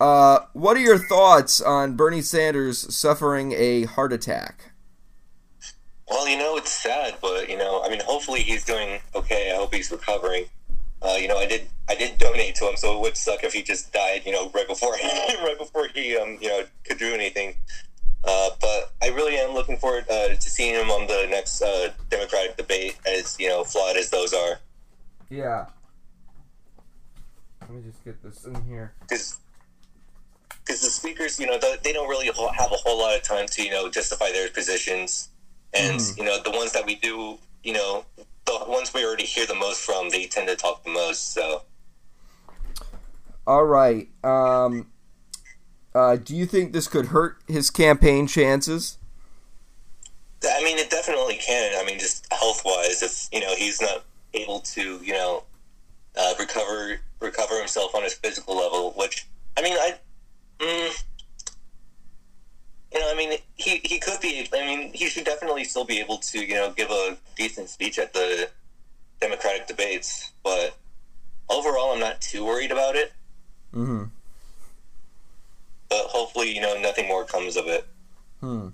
Uh, 0.00 0.40
what 0.52 0.76
are 0.76 0.80
your 0.80 0.98
thoughts 0.98 1.60
on 1.60 1.96
Bernie 1.96 2.22
Sanders 2.22 2.94
suffering 2.94 3.52
a 3.52 3.84
heart 3.84 4.12
attack? 4.12 4.72
Well, 6.08 6.28
you 6.28 6.36
know, 6.36 6.56
it's 6.56 6.70
sad, 6.70 7.14
but 7.22 7.48
you 7.48 7.56
know, 7.56 7.82
I 7.82 7.88
mean, 7.88 8.00
hopefully 8.00 8.40
he's 8.40 8.64
doing 8.64 9.00
okay. 9.14 9.52
I 9.52 9.56
hope 9.56 9.74
he's 9.74 9.90
recovering. 9.90 10.46
Uh, 11.04 11.16
you 11.16 11.28
know, 11.28 11.36
I 11.36 11.46
did 11.46 11.68
I 11.88 11.94
did 11.94 12.18
donate 12.18 12.54
to 12.56 12.68
him, 12.68 12.76
so 12.76 12.96
it 12.96 13.00
would 13.00 13.16
suck 13.16 13.44
if 13.44 13.52
he 13.52 13.62
just 13.62 13.92
died. 13.92 14.22
You 14.24 14.32
know, 14.32 14.50
right 14.54 14.66
before 14.66 14.92
right 14.92 15.56
before 15.58 15.88
he 15.94 16.16
um 16.16 16.38
you 16.40 16.48
know 16.48 16.64
could 16.84 16.98
do 16.98 17.12
anything. 17.12 17.56
Uh, 18.26 18.50
but 18.58 18.92
I 19.02 19.08
really 19.08 19.36
am 19.36 19.52
looking 19.52 19.76
forward 19.76 20.06
uh, 20.08 20.28
to 20.28 20.40
seeing 20.40 20.74
him 20.74 20.90
on 20.90 21.06
the 21.06 21.26
next 21.28 21.60
uh, 21.60 21.90
Democratic 22.08 22.56
debate, 22.56 22.96
as 23.06 23.38
you 23.38 23.48
know, 23.48 23.64
flawed 23.64 23.96
as 23.96 24.08
those 24.08 24.32
are. 24.32 24.60
Yeah. 25.28 25.66
Let 27.60 27.70
me 27.70 27.82
just 27.82 28.02
get 28.04 28.22
this 28.22 28.44
in 28.46 28.54
here. 28.64 28.94
because 29.00 29.38
because 30.64 30.80
the 30.80 30.88
speakers, 30.88 31.38
you 31.38 31.46
know, 31.46 31.58
the, 31.58 31.78
they 31.82 31.92
don't 31.92 32.08
really 32.08 32.26
have 32.26 32.72
a 32.72 32.76
whole 32.76 32.98
lot 32.98 33.14
of 33.14 33.22
time 33.22 33.46
to 33.48 33.62
you 33.62 33.70
know 33.70 33.90
justify 33.90 34.32
their 34.32 34.48
positions, 34.48 35.28
and 35.74 36.00
you 36.16 36.24
know 36.24 36.42
the 36.42 36.50
ones 36.50 36.72
that 36.72 36.86
we 36.86 36.94
do, 36.94 37.38
you 37.62 37.74
know, 37.74 38.04
the 38.46 38.64
ones 38.66 38.92
we 38.92 39.04
already 39.04 39.24
hear 39.24 39.46
the 39.46 39.54
most 39.54 39.80
from, 39.80 40.10
they 40.10 40.26
tend 40.26 40.48
to 40.48 40.56
talk 40.56 40.84
the 40.84 40.90
most. 40.90 41.32
So 41.32 41.62
All 43.46 43.64
right. 43.64 44.08
Um, 44.22 44.88
uh, 45.94 46.16
do 46.16 46.34
you 46.34 46.46
think 46.46 46.72
this 46.72 46.88
could 46.88 47.06
hurt 47.06 47.38
his 47.46 47.70
campaign 47.70 48.26
chances? 48.26 48.98
I 50.46 50.62
mean, 50.62 50.78
it 50.78 50.90
definitely 50.90 51.36
can. 51.36 51.72
I 51.80 51.84
mean, 51.86 51.98
just 51.98 52.30
health 52.32 52.62
wise, 52.64 53.02
if 53.02 53.28
you 53.32 53.40
know 53.40 53.54
he's 53.56 53.80
not 53.80 54.04
able 54.34 54.60
to, 54.60 55.00
you 55.02 55.12
know, 55.12 55.44
uh, 56.16 56.34
recover 56.38 56.98
recover 57.20 57.58
himself 57.58 57.94
on 57.94 58.02
his 58.02 58.14
physical 58.14 58.56
level, 58.56 58.92
which 58.96 59.26
I 59.56 59.62
mean, 59.62 59.74
I. 59.74 59.94
Mm, 60.58 61.04
you 62.92 63.00
know, 63.00 63.10
I 63.10 63.16
mean, 63.16 63.38
he, 63.56 63.80
he 63.84 63.98
could 63.98 64.13
be. 64.24 64.48
I 64.52 64.66
mean, 64.66 64.92
he 64.92 65.08
should 65.08 65.24
definitely 65.24 65.64
still 65.64 65.84
be 65.84 66.00
able 66.00 66.18
to, 66.18 66.44
you 66.44 66.54
know, 66.54 66.72
give 66.72 66.90
a 66.90 67.16
decent 67.36 67.68
speech 67.68 67.98
at 67.98 68.12
the 68.12 68.48
Democratic 69.20 69.66
debates. 69.66 70.32
But 70.42 70.76
overall, 71.48 71.92
I'm 71.92 72.00
not 72.00 72.20
too 72.20 72.44
worried 72.44 72.72
about 72.72 72.96
it. 72.96 73.12
Mm-hmm. 73.74 74.04
But 75.88 76.06
hopefully, 76.06 76.54
you 76.54 76.60
know, 76.60 76.80
nothing 76.80 77.06
more 77.06 77.24
comes 77.24 77.56
of 77.56 77.66
it. 77.66 77.86
Hmm. 78.40 78.68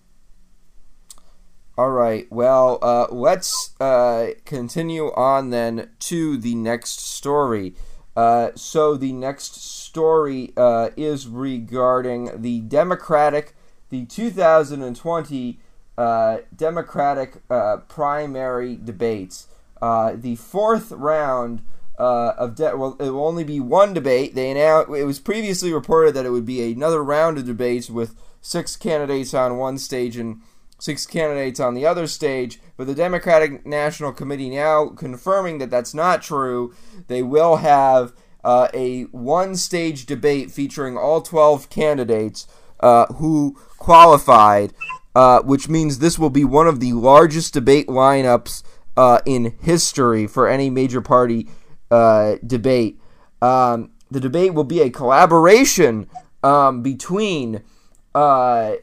All 1.76 1.90
right. 1.90 2.26
Well, 2.30 2.78
uh, 2.83 3.07
let's 3.11 3.75
uh, 3.80 4.28
continue 4.45 5.12
on 5.14 5.50
then 5.50 5.90
to 6.00 6.37
the 6.37 6.54
next 6.54 7.00
story. 7.00 7.75
Uh, 8.16 8.50
so 8.54 8.97
the 8.97 9.12
next 9.12 9.54
story 9.54 10.52
uh, 10.57 10.90
is 10.97 11.26
regarding 11.26 12.42
the 12.42 12.61
Democratic, 12.61 13.54
the 13.90 14.04
2020 14.06 15.61
uh, 15.99 16.38
Democratic 16.56 17.42
uh, 17.50 17.78
primary 17.88 18.76
debates. 18.76 19.49
Uh, 19.82 20.12
the 20.14 20.37
fourth 20.37 20.92
round 20.92 21.62
uh, 21.99 22.32
of 22.38 22.54
de- 22.54 22.76
well, 22.76 22.97
it 22.99 23.11
will 23.11 23.26
only 23.26 23.44
be 23.44 23.61
one 23.61 23.92
debate. 23.92 24.35
They 24.35 24.50
announced 24.50 24.90
it 24.90 25.04
was 25.04 25.20
previously 25.20 25.73
reported 25.73 26.14
that 26.14 26.25
it 26.25 26.30
would 26.30 26.47
be 26.47 26.73
another 26.73 27.04
round 27.04 27.37
of 27.37 27.44
debates 27.44 27.90
with 27.90 28.16
six 28.40 28.76
candidates 28.76 29.35
on 29.35 29.59
one 29.59 29.76
stage 29.76 30.16
and 30.16 30.40
six 30.78 31.04
candidates 31.04 31.61
on 31.61 31.75
the 31.75 31.85
other 31.85 32.06
stage, 32.06 32.59
but 32.78 32.87
the 32.87 32.94
Democratic 32.94 33.66
National 33.66 34.12
Committee 34.12 34.49
now 34.49 34.88
confirming 34.88 35.59
that 35.59 35.70
that's 35.70 35.92
not 35.92 36.23
true. 36.23 36.75
They 37.09 37.23
will 37.23 37.56
have 37.56 38.14
uh, 38.42 38.68
a 38.73 39.02
one 39.04 39.56
stage 39.56 40.06
debate 40.06 40.50
featuring 40.50 40.97
all 40.97 41.20
12 41.20 41.68
candidates 41.68 42.47
uh, 42.80 43.06
who 43.14 43.56
qualified, 43.78 44.72
uh, 45.14 45.40
which 45.42 45.68
means 45.68 45.99
this 45.99 46.18
will 46.18 46.30
be 46.30 46.44
one 46.44 46.66
of 46.66 46.80
the 46.80 46.92
largest 46.92 47.54
debate 47.54 47.88
lineups 47.88 48.62
uh, 48.96 49.20
in 49.25 49.56
history 49.62 50.26
for 50.26 50.49
any 50.49 50.70
major 50.70 51.00
party 51.00 51.49
uh, 51.90 52.37
debate. 52.46 53.00
Um, 53.40 53.90
the 54.10 54.20
debate 54.20 54.54
will 54.54 54.64
be 54.64 54.80
a 54.80 54.90
collaboration 54.90 56.08
um, 56.42 56.82
between 56.82 57.62
uh, 58.14 58.75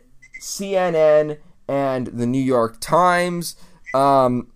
CNN 0.42 1.38
and 1.68 2.08
the 2.08 2.26
New 2.26 2.42
York 2.42 2.78
Times. 2.80 3.56
Um, 3.94 4.52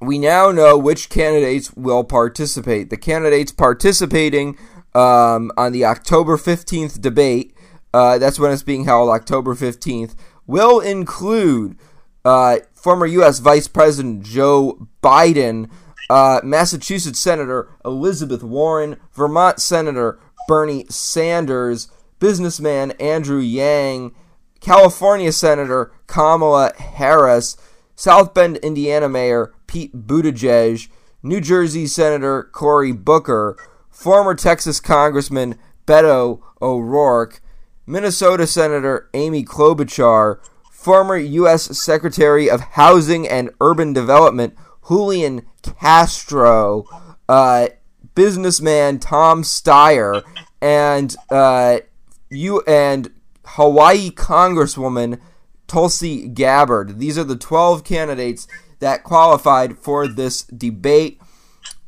we 0.00 0.18
now 0.18 0.50
know 0.50 0.76
which 0.76 1.08
candidates 1.08 1.72
will 1.74 2.04
participate. 2.04 2.90
The 2.90 2.96
candidates 2.96 3.52
participating 3.52 4.58
um, 4.94 5.50
on 5.56 5.72
the 5.72 5.84
October 5.84 6.36
15th 6.36 7.00
debate, 7.00 7.54
uh, 7.96 8.18
that's 8.18 8.38
when 8.38 8.52
it's 8.52 8.62
being 8.62 8.84
held, 8.84 9.08
October 9.08 9.54
15th, 9.54 10.14
will 10.46 10.80
include 10.80 11.78
uh, 12.26 12.58
former 12.74 13.06
U.S. 13.06 13.38
Vice 13.38 13.68
President 13.68 14.22
Joe 14.22 14.86
Biden, 15.02 15.70
uh, 16.10 16.40
Massachusetts 16.44 17.18
Senator 17.18 17.70
Elizabeth 17.86 18.42
Warren, 18.42 18.98
Vermont 19.14 19.60
Senator 19.60 20.20
Bernie 20.46 20.84
Sanders, 20.90 21.90
businessman 22.18 22.90
Andrew 23.00 23.40
Yang, 23.40 24.14
California 24.60 25.32
Senator 25.32 25.90
Kamala 26.06 26.74
Harris, 26.76 27.56
South 27.94 28.34
Bend, 28.34 28.58
Indiana 28.58 29.08
Mayor 29.08 29.54
Pete 29.66 30.06
Buttigieg, 30.06 30.88
New 31.22 31.40
Jersey 31.40 31.86
Senator 31.86 32.42
Cory 32.52 32.92
Booker, 32.92 33.56
former 33.88 34.34
Texas 34.34 34.80
Congressman 34.80 35.58
Beto 35.86 36.42
O'Rourke, 36.60 37.40
Minnesota 37.86 38.46
Senator 38.46 39.08
Amy 39.14 39.44
Klobuchar, 39.44 40.40
former 40.72 41.16
U.S. 41.16 41.78
Secretary 41.82 42.50
of 42.50 42.60
Housing 42.60 43.28
and 43.28 43.50
Urban 43.60 43.92
Development 43.92 44.54
Julian 44.88 45.46
Castro, 45.62 46.84
uh, 47.28 47.68
businessman 48.14 48.98
Tom 48.98 49.42
Steyer, 49.42 50.22
and 50.60 51.14
uh, 51.30 51.78
you 52.30 52.62
and 52.62 53.10
Hawaii 53.44 54.10
Congresswoman 54.10 55.20
Tulsi 55.66 56.28
Gabbard. 56.28 56.98
These 56.98 57.18
are 57.18 57.24
the 57.24 57.36
12 57.36 57.84
candidates 57.84 58.46
that 58.80 59.04
qualified 59.04 59.78
for 59.78 60.06
this 60.06 60.42
debate. 60.42 61.20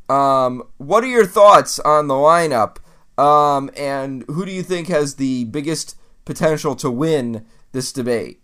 Um, 0.09 0.63
what 0.77 1.03
are 1.03 1.07
your 1.07 1.25
thoughts 1.25 1.79
on 1.79 2.07
the 2.07 2.15
lineup? 2.15 2.77
Um, 3.19 3.69
and 3.75 4.23
who 4.27 4.45
do 4.45 4.51
you 4.51 4.63
think 4.63 4.87
has 4.87 5.15
the 5.15 5.43
biggest 5.45 5.97
potential 6.23 6.75
to 6.77 6.89
win 6.89 7.45
this 7.71 7.91
debate? 7.91 8.39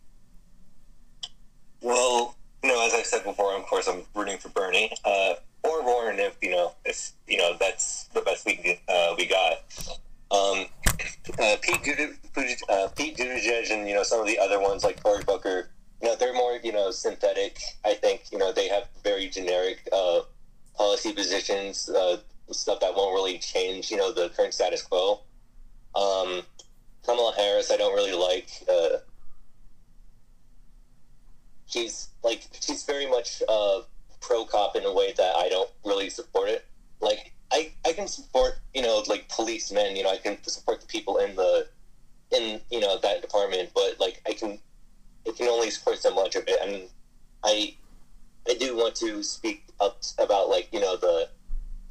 Well, 1.81 2.35
you 2.63 2.69
know, 2.69 2.85
as 2.85 2.93
I 2.93 3.03
said 3.03 3.23
before, 3.23 3.55
of 3.55 3.65
course, 3.67 3.87
I'm 3.87 4.01
rooting 4.13 4.37
for 4.37 4.49
Bernie 4.49 4.91
uh, 5.05 5.35
or 5.63 5.83
Warren 5.83 6.19
if 6.19 6.35
you 6.41 6.49
know 6.49 6.73
if 6.83 7.11
you 7.27 7.37
know 7.37 7.55
that's 7.59 8.05
the 8.13 8.21
best 8.21 8.45
we 8.45 8.79
uh, 8.89 9.13
we 9.17 9.27
got. 9.27 9.53
Um, 10.31 10.65
uh, 11.39 11.55
Pete 11.61 11.81
Buttig- 11.83 12.17
Buttig- 12.33 12.69
uh, 12.69 12.87
Pete 12.89 13.17
Buttigieg 13.17 13.71
and 13.71 13.87
you 13.87 13.93
know 13.93 14.03
some 14.03 14.19
of 14.19 14.27
the 14.27 14.39
other 14.39 14.59
ones 14.59 14.83
like 14.83 15.01
Cory 15.01 15.23
Booker, 15.23 15.69
you 16.01 16.07
know, 16.07 16.15
they're 16.15 16.33
more 16.33 16.59
you 16.63 16.73
know 16.73 16.91
synthetic. 16.91 17.59
I 17.85 17.93
think 17.93 18.23
you 18.31 18.39
know 18.39 18.51
they 18.51 18.67
have 18.67 18.89
very 19.03 19.29
generic 19.29 19.87
uh, 19.93 20.21
policy 20.75 21.13
positions, 21.13 21.87
uh, 21.89 22.17
stuff 22.51 22.79
that 22.79 22.95
won't 22.95 23.13
really 23.13 23.37
change 23.37 23.91
you 23.91 23.97
know 23.97 24.11
the 24.11 24.29
current 24.29 24.53
status 24.53 24.81
quo. 24.81 25.21
Um, 25.95 26.41
Kamala 27.05 27.33
Harris, 27.37 27.71
I 27.71 27.77
don't 27.77 27.93
really 27.93 28.13
like. 28.13 28.49
Uh, 28.67 28.97
she's 31.67 32.09
like 32.23 32.41
she's 32.59 32.83
very 32.83 33.09
much 33.09 33.43
uh, 33.47 33.81
pro 34.21 34.45
cop 34.45 34.75
in 34.75 34.83
a 34.85 34.93
way 34.93 35.13
that 35.17 35.35
I 35.35 35.49
don't 35.49 35.69
really 35.85 36.09
support 36.09 36.49
it. 36.49 36.65
Like 36.99 37.33
I, 37.51 37.71
I 37.85 37.93
can 37.93 38.07
support 38.07 38.59
you 38.73 38.81
know 38.81 39.03
like 39.07 39.29
policemen. 39.29 39.95
You 39.95 40.03
know 40.03 40.11
I 40.11 40.17
can 40.17 40.43
support 40.43 40.81
the 40.81 40.87
people 40.87 41.17
in 41.17 41.35
the 41.35 41.67
in 42.35 42.59
you 42.71 42.79
know 42.79 42.97
that 42.99 43.21
department, 43.21 43.69
but 43.75 43.99
like 43.99 44.21
I 44.27 44.33
can 44.33 44.59
I 45.27 45.31
can 45.31 45.47
only 45.47 45.69
support 45.69 45.99
so 45.99 46.13
much 46.13 46.35
of 46.35 46.43
it, 46.47 46.59
and 46.61 46.89
I 47.43 47.75
I 48.49 48.55
do 48.55 48.75
want 48.75 48.95
to 48.95 49.23
speak 49.23 49.63
up 49.79 50.01
about 50.17 50.49
like 50.49 50.69
you 50.71 50.79
know 50.79 50.97
the 50.97 51.29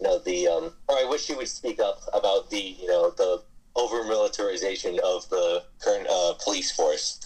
you 0.00 0.08
know 0.08 0.18
the 0.18 0.48
um 0.48 0.72
or 0.88 0.96
I 0.96 1.04
wish 1.08 1.24
she 1.24 1.34
would 1.34 1.48
speak 1.48 1.78
up 1.78 2.00
about 2.12 2.50
the 2.50 2.60
you 2.60 2.88
know 2.88 3.10
the 3.10 3.42
over 3.76 4.04
militarization 4.04 4.98
of 5.04 5.28
the 5.30 5.64
current 5.80 6.06
uh, 6.08 6.34
police 6.42 6.70
force. 6.70 7.20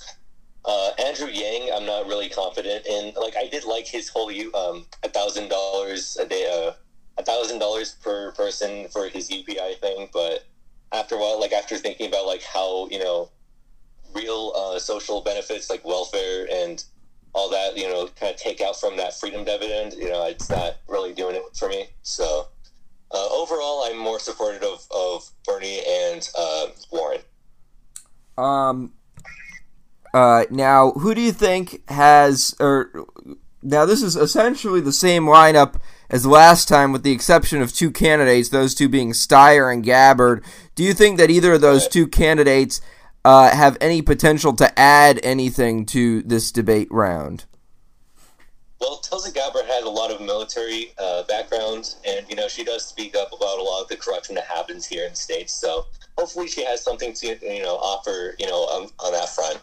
Uh, 0.64 0.90
Andrew 0.98 1.28
Yang, 1.28 1.70
I'm 1.74 1.86
not 1.86 2.06
really 2.06 2.28
confident 2.28 2.86
in. 2.86 3.12
Like, 3.14 3.36
I 3.36 3.46
did 3.48 3.64
like 3.64 3.86
his 3.86 4.08
whole 4.08 4.30
um 4.54 4.86
a 5.02 5.08
thousand 5.08 5.48
dollars 5.48 6.16
a 6.20 6.26
day, 6.26 6.46
uh, 6.50 6.72
a 7.18 7.22
thousand 7.22 7.58
dollars 7.58 7.96
per 8.02 8.32
person 8.32 8.88
for 8.88 9.08
his 9.08 9.30
UBI 9.30 9.74
thing. 9.80 10.08
But 10.12 10.44
after 10.92 11.16
a 11.16 11.18
while, 11.18 11.40
like 11.40 11.52
after 11.52 11.76
thinking 11.76 12.08
about 12.08 12.26
like 12.26 12.42
how 12.42 12.88
you 12.88 12.98
know 12.98 13.30
real 14.14 14.52
uh, 14.56 14.78
social 14.78 15.20
benefits 15.20 15.68
like 15.68 15.84
welfare 15.84 16.46
and 16.50 16.82
all 17.34 17.50
that, 17.50 17.76
you 17.76 17.86
know, 17.86 18.08
kind 18.18 18.34
of 18.34 18.40
take 18.40 18.60
out 18.62 18.80
from 18.80 18.96
that 18.96 19.14
freedom 19.14 19.44
dividend, 19.44 19.92
you 19.92 20.08
know, 20.08 20.26
it's 20.26 20.48
not 20.48 20.76
really 20.88 21.12
doing 21.12 21.36
it 21.36 21.42
for 21.54 21.68
me. 21.68 21.86
So 22.02 22.48
uh, 23.10 23.28
overall, 23.30 23.84
I'm 23.84 23.98
more 23.98 24.18
supportive 24.18 24.62
of, 24.62 24.86
of 24.94 25.30
Bernie 25.46 25.80
and 25.88 26.28
uh, 26.38 26.66
Warren. 26.90 27.20
Um. 28.38 28.92
Uh. 30.14 30.44
Now, 30.50 30.92
who 30.92 31.14
do 31.14 31.20
you 31.20 31.32
think 31.32 31.88
has 31.90 32.54
or 32.58 33.06
now 33.62 33.84
this 33.84 34.02
is 34.02 34.16
essentially 34.16 34.80
the 34.80 34.92
same 34.92 35.24
lineup 35.24 35.80
as 36.10 36.24
last 36.24 36.68
time, 36.68 36.92
with 36.92 37.02
the 37.02 37.12
exception 37.12 37.60
of 37.60 37.72
two 37.72 37.90
candidates, 37.90 38.48
those 38.48 38.74
two 38.74 38.88
being 38.88 39.12
Steyer 39.12 39.72
and 39.72 39.84
Gabbard. 39.84 40.42
Do 40.74 40.82
you 40.82 40.94
think 40.94 41.18
that 41.18 41.30
either 41.30 41.54
of 41.54 41.60
those 41.60 41.86
two 41.86 42.06
candidates 42.06 42.80
uh, 43.24 43.54
have 43.54 43.76
any 43.80 44.00
potential 44.00 44.54
to 44.54 44.78
add 44.78 45.20
anything 45.22 45.84
to 45.86 46.22
this 46.22 46.50
debate 46.50 46.88
round? 46.90 47.44
Well, 48.80 48.98
Tulsi 48.98 49.32
Gabbard 49.32 49.64
has 49.66 49.84
a 49.84 49.88
lot 49.88 50.12
of 50.12 50.20
military 50.20 50.92
uh, 50.98 51.24
background, 51.24 51.96
and 52.06 52.24
you 52.28 52.36
know 52.36 52.46
she 52.46 52.62
does 52.62 52.84
speak 52.84 53.16
up 53.16 53.32
about 53.32 53.58
a 53.58 53.62
lot 53.62 53.82
of 53.82 53.88
the 53.88 53.96
corruption 53.96 54.36
that 54.36 54.44
happens 54.44 54.86
here 54.86 55.04
in 55.04 55.10
the 55.10 55.16
states. 55.16 55.52
So 55.52 55.86
hopefully, 56.16 56.46
she 56.46 56.64
has 56.64 56.82
something 56.82 57.12
to 57.14 57.38
you 57.42 57.62
know 57.62 57.76
offer 57.76 58.36
you 58.38 58.46
know 58.46 58.54
on, 58.54 58.90
on 59.00 59.12
that 59.12 59.28
front. 59.30 59.60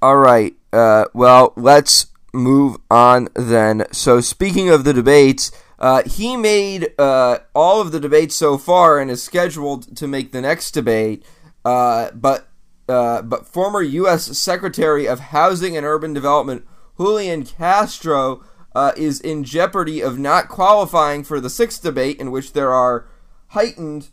All 0.00 0.16
right. 0.16 0.54
Uh, 0.72 1.06
well, 1.14 1.52
let's 1.56 2.06
move 2.34 2.76
on 2.90 3.28
then. 3.34 3.86
So, 3.92 4.20
speaking 4.20 4.68
of 4.68 4.84
the 4.84 4.92
debates, 4.92 5.50
uh, 5.78 6.02
he 6.04 6.36
made 6.36 6.92
uh, 6.98 7.38
all 7.54 7.80
of 7.80 7.92
the 7.92 8.00
debates 8.00 8.34
so 8.34 8.58
far 8.58 8.98
and 8.98 9.10
is 9.10 9.22
scheduled 9.22 9.96
to 9.96 10.06
make 10.06 10.32
the 10.32 10.40
next 10.40 10.72
debate. 10.72 11.24
Uh, 11.64 12.10
but 12.10 12.48
uh, 12.88 13.22
but 13.22 13.46
former 13.46 13.82
U.S. 13.82 14.36
Secretary 14.38 15.06
of 15.06 15.20
Housing 15.20 15.76
and 15.76 15.86
Urban 15.86 16.12
Development 16.12 16.66
Julian 16.98 17.44
Castro 17.44 18.44
uh, 18.74 18.92
is 18.96 19.20
in 19.20 19.44
jeopardy 19.44 20.00
of 20.00 20.18
not 20.18 20.48
qualifying 20.48 21.24
for 21.24 21.40
the 21.40 21.50
sixth 21.50 21.82
debate, 21.82 22.18
in 22.18 22.30
which 22.30 22.52
there 22.52 22.72
are 22.72 23.06
heightened 23.48 24.08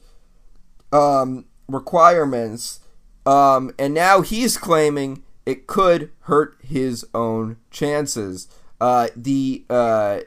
um, 0.92 1.46
requirements. 1.68 2.80
Um, 3.26 3.72
and 3.78 3.94
now 3.94 4.22
he's 4.22 4.58
claiming 4.58 5.24
it 5.46 5.68
could 5.68 6.12
hurt 6.22 6.58
his 6.64 7.06
own 7.14 7.58
chances. 7.70 8.48
Uh, 8.80 9.10
the 9.16 9.66
uh, 9.70 10.22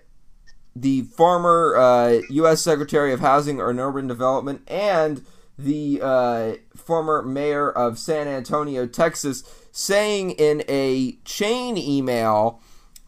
the 0.76 1.02
former 1.02 1.76
uh, 1.76 2.20
U.S. 2.30 2.60
Secretary 2.60 3.12
of 3.12 3.20
Housing 3.20 3.60
and 3.60 3.78
Urban 3.78 4.06
Development 4.06 4.62
and 4.66 5.24
the 5.58 6.00
uh, 6.02 6.54
former 6.76 7.22
mayor 7.22 7.70
of 7.70 7.98
San 7.98 8.26
Antonio, 8.26 8.86
Texas, 8.86 9.42
saying 9.72 10.32
in 10.32 10.62
a 10.68 11.12
chain 11.24 11.76
email 11.76 12.60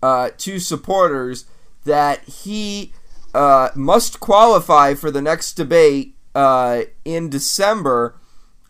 uh, 0.03 0.31
to 0.39 0.59
supporters 0.59 1.47
that 1.85 2.25
he 2.25 2.93
uh, 3.35 3.71
must 3.75 4.21
qualify 4.21 4.95
for 4.95 5.11
the 5.11 5.23
next 5.23 5.55
debate 5.55 6.17
uh, 6.35 6.83
in 7.05 7.29
December, 7.29 8.19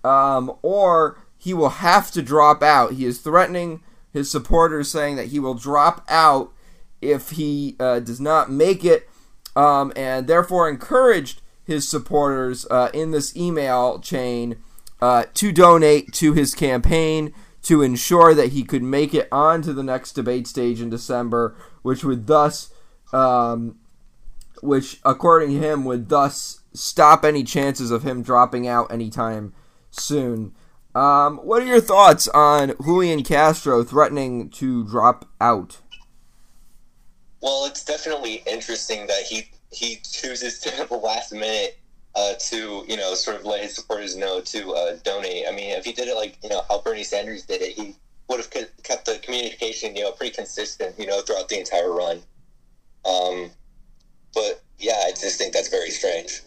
um, 0.04 0.52
or 0.62 1.18
he 1.36 1.54
will 1.54 1.70
have 1.70 2.10
to 2.12 2.22
drop 2.22 2.62
out. 2.62 2.92
He 2.92 3.04
is 3.04 3.20
threatening 3.20 3.82
his 4.12 4.30
supporters, 4.30 4.90
saying 4.90 5.16
that 5.16 5.28
he 5.28 5.38
will 5.38 5.54
drop 5.54 6.04
out 6.08 6.52
if 7.00 7.30
he 7.30 7.76
uh, 7.78 8.00
does 8.00 8.20
not 8.20 8.50
make 8.50 8.84
it, 8.84 9.08
um, 9.54 9.92
and 9.94 10.26
therefore 10.26 10.68
encouraged 10.68 11.42
his 11.66 11.88
supporters 11.88 12.66
uh, 12.70 12.90
in 12.94 13.10
this 13.10 13.36
email 13.36 13.98
chain 13.98 14.56
uh, 15.02 15.24
to 15.34 15.52
donate 15.52 16.12
to 16.12 16.32
his 16.32 16.54
campaign 16.54 17.34
to 17.62 17.82
ensure 17.82 18.32
that 18.32 18.52
he 18.52 18.62
could 18.62 18.82
make 18.82 19.12
it 19.12 19.28
onto 19.32 19.72
the 19.72 19.82
next 19.82 20.12
debate 20.12 20.46
stage 20.46 20.80
in 20.80 20.88
December, 20.88 21.56
which 21.82 22.04
would 22.04 22.28
thus, 22.28 22.72
um, 23.12 23.76
which 24.62 25.00
according 25.04 25.50
to 25.50 25.58
him 25.58 25.84
would 25.84 26.08
thus 26.08 26.60
stop 26.72 27.24
any 27.24 27.42
chances 27.42 27.90
of 27.90 28.04
him 28.04 28.22
dropping 28.22 28.68
out 28.68 28.92
anytime 28.92 29.52
soon. 29.90 30.54
Um, 30.94 31.38
what 31.38 31.60
are 31.60 31.66
your 31.66 31.80
thoughts 31.80 32.28
on 32.28 32.74
Julian 32.82 33.24
Castro 33.24 33.82
threatening 33.82 34.48
to 34.50 34.84
drop 34.84 35.28
out? 35.40 35.80
Well, 37.42 37.66
it's 37.66 37.84
definitely 37.84 38.42
interesting 38.46 39.06
that 39.08 39.22
he 39.28 39.50
he 39.70 39.96
chooses 39.96 40.60
to 40.60 40.78
at 40.78 40.88
the 40.88 40.96
last 40.96 41.32
minute 41.32 41.78
uh, 42.14 42.34
to 42.38 42.84
you 42.88 42.96
know 42.96 43.14
sort 43.14 43.36
of 43.36 43.44
let 43.44 43.62
his 43.62 43.74
supporters 43.74 44.16
know 44.16 44.40
to 44.40 44.72
uh, 44.72 44.96
donate. 45.04 45.44
I 45.48 45.52
mean, 45.52 45.70
if 45.70 45.84
he 45.84 45.92
did 45.92 46.08
it 46.08 46.16
like 46.16 46.38
you 46.42 46.48
know 46.48 46.62
how 46.68 46.80
Bernie 46.80 47.04
Sanders 47.04 47.44
did 47.44 47.62
it, 47.62 47.72
he 47.72 47.94
would 48.28 48.40
have 48.40 48.50
kept 48.50 49.06
the 49.06 49.18
communication 49.22 49.94
you 49.94 50.02
know 50.02 50.12
pretty 50.12 50.34
consistent 50.34 50.98
you 50.98 51.06
know 51.06 51.20
throughout 51.20 51.48
the 51.48 51.58
entire 51.58 51.92
run. 51.92 52.22
Um, 53.04 53.50
but 54.34 54.62
yeah, 54.78 55.02
I 55.06 55.10
just 55.10 55.38
think 55.38 55.52
that's 55.52 55.68
very 55.68 55.90
strange. 55.90 56.42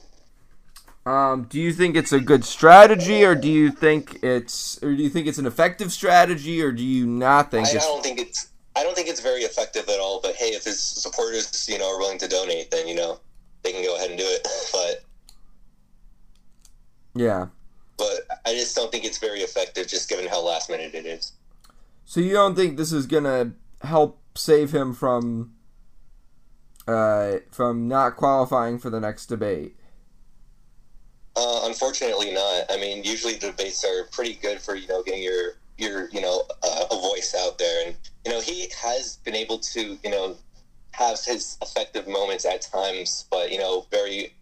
Um, 1.06 1.44
do 1.44 1.60
you 1.60 1.74
think 1.74 1.96
it's 1.96 2.12
a 2.12 2.20
good 2.20 2.44
strategy, 2.44 3.24
or 3.24 3.34
do 3.34 3.50
you 3.50 3.72
think 3.72 4.22
it's, 4.24 4.82
or 4.84 4.94
do 4.94 5.02
you 5.02 5.10
think 5.10 5.28
it's 5.28 5.38
an 5.38 5.48
effective 5.48 5.92
strategy, 5.92 6.62
or 6.62 6.72
do 6.72 6.84
you 6.84 7.08
not 7.08 7.50
think 7.50 7.68
I, 7.68 7.72
I 7.72 7.74
don't 7.76 8.04
think 8.04 8.20
it's 8.20 8.49
I 8.80 8.84
don't 8.84 8.96
think 8.96 9.10
it's 9.10 9.20
very 9.20 9.42
effective 9.42 9.90
at 9.90 10.00
all. 10.00 10.22
But 10.22 10.36
hey, 10.36 10.50
if 10.50 10.64
his 10.64 10.80
supporters 10.80 11.68
you 11.68 11.78
know 11.78 11.94
are 11.94 12.00
willing 12.00 12.18
to 12.20 12.28
donate, 12.28 12.72
then 12.72 12.88
you 12.88 12.96
know 12.96 13.20
they 13.64 13.74
can 13.74 13.84
go 13.84 13.96
ahead 13.98 14.10
and 14.10 14.18
do 14.18 14.26
it. 14.26 14.48
But 14.72 15.04
Yeah. 17.14 17.48
but 17.98 18.22
I 18.46 18.54
just 18.54 18.76
don't 18.76 18.92
think 18.92 19.04
it's 19.04 19.18
very 19.18 19.42
effective, 19.42 19.88
just 19.88 20.08
given 20.08 20.28
how 20.28 20.42
last 20.42 20.70
minute 20.70 20.94
it 20.96 21.06
is. 21.06 21.34
So 22.06 22.22
you 22.22 22.34
don't 22.34 22.56
think 22.56 22.78
this 22.78 22.94
is 22.94 23.06
gonna 23.06 23.52
help 23.82 24.20
save 24.36 24.72
him 24.72 24.94
from, 24.94 25.54
uh, 26.88 27.38
from 27.52 27.88
not 27.88 28.16
qualifying 28.16 28.80
for 28.80 28.90
the 28.90 29.00
next 29.02 29.26
debate? 29.26 29.76
Uh, 31.36 31.62
unfortunately, 31.66 32.32
not. 32.32 32.64
I 32.70 32.78
mean, 32.78 33.04
usually 33.04 33.38
debates 33.38 33.84
are 33.84 34.06
pretty 34.12 34.34
good 34.36 34.60
for 34.62 34.76
you 34.76 34.88
know 34.88 35.04
getting 35.04 35.24
your 35.24 35.54
your 35.80 36.10
you 36.10 36.22
know 36.22 36.44
uh, 36.64 36.86
a 36.92 36.96
voice 36.96 37.36
out 37.38 37.58
there, 37.58 37.88
and 37.88 37.96
you 38.26 38.32
know 38.32 38.42
he 38.42 38.68
has 38.82 39.18
been 39.24 39.36
able 39.36 39.60
to 39.60 39.98
you 40.04 40.10
know 40.10 40.36
have 40.92 41.20
his 41.24 41.58
effective 41.62 42.08
moments 42.08 42.46
at 42.46 42.62
times, 42.62 43.26
but 43.32 43.52
you 43.52 43.58
know 43.58 43.86
very 43.92 44.34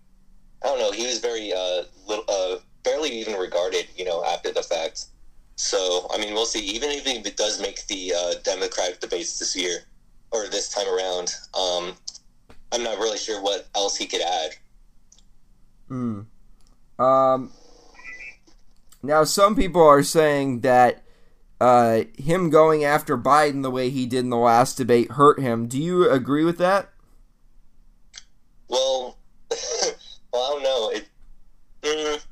I 0.63 0.67
don't 0.67 0.79
know 0.79 0.91
he 0.91 1.05
was 1.05 1.19
very 1.19 1.53
uh, 1.53 1.83
little, 2.07 2.25
uh 2.27 2.57
barely 2.83 3.11
even 3.11 3.35
regarded 3.35 3.87
you 3.95 4.05
know 4.05 4.23
after 4.23 4.51
the 4.51 4.63
fact. 4.63 5.05
So 5.55 6.07
I 6.11 6.17
mean, 6.17 6.33
we'll 6.33 6.45
see. 6.45 6.63
Even 6.65 6.89
if 6.91 7.05
it 7.07 7.37
does 7.37 7.61
make 7.61 7.85
the 7.87 8.13
uh, 8.15 8.33
Democratic 8.43 8.99
debates 8.99 9.39
this 9.39 9.55
year 9.55 9.79
or 10.31 10.47
this 10.47 10.69
time 10.69 10.87
around, 10.87 11.33
um, 11.53 11.93
I'm 12.71 12.83
not 12.83 12.99
really 12.99 13.17
sure 13.17 13.41
what 13.41 13.67
else 13.75 13.97
he 13.97 14.05
could 14.05 14.21
add. 14.21 14.51
Hmm. 15.87 16.21
Um. 16.99 17.51
Now, 19.03 19.23
some 19.23 19.55
people 19.55 19.83
are 19.83 20.03
saying 20.03 20.61
that 20.61 21.03
uh, 21.59 22.03
him 22.17 22.49
going 22.49 22.83
after 22.83 23.17
Biden 23.17 23.63
the 23.63 23.71
way 23.71 23.89
he 23.89 24.05
did 24.05 24.19
in 24.19 24.29
the 24.29 24.37
last 24.37 24.75
debate 24.75 25.11
hurt 25.11 25.39
him. 25.39 25.67
Do 25.67 25.81
you 25.81 26.09
agree 26.09 26.43
with 26.43 26.57
that? 26.59 26.89
Well, 28.67 29.17
well, 29.51 30.43
I 30.43 30.49
don't 30.53 30.63
know. 30.63 30.91
It, 30.91 31.07
mm, 31.81 32.25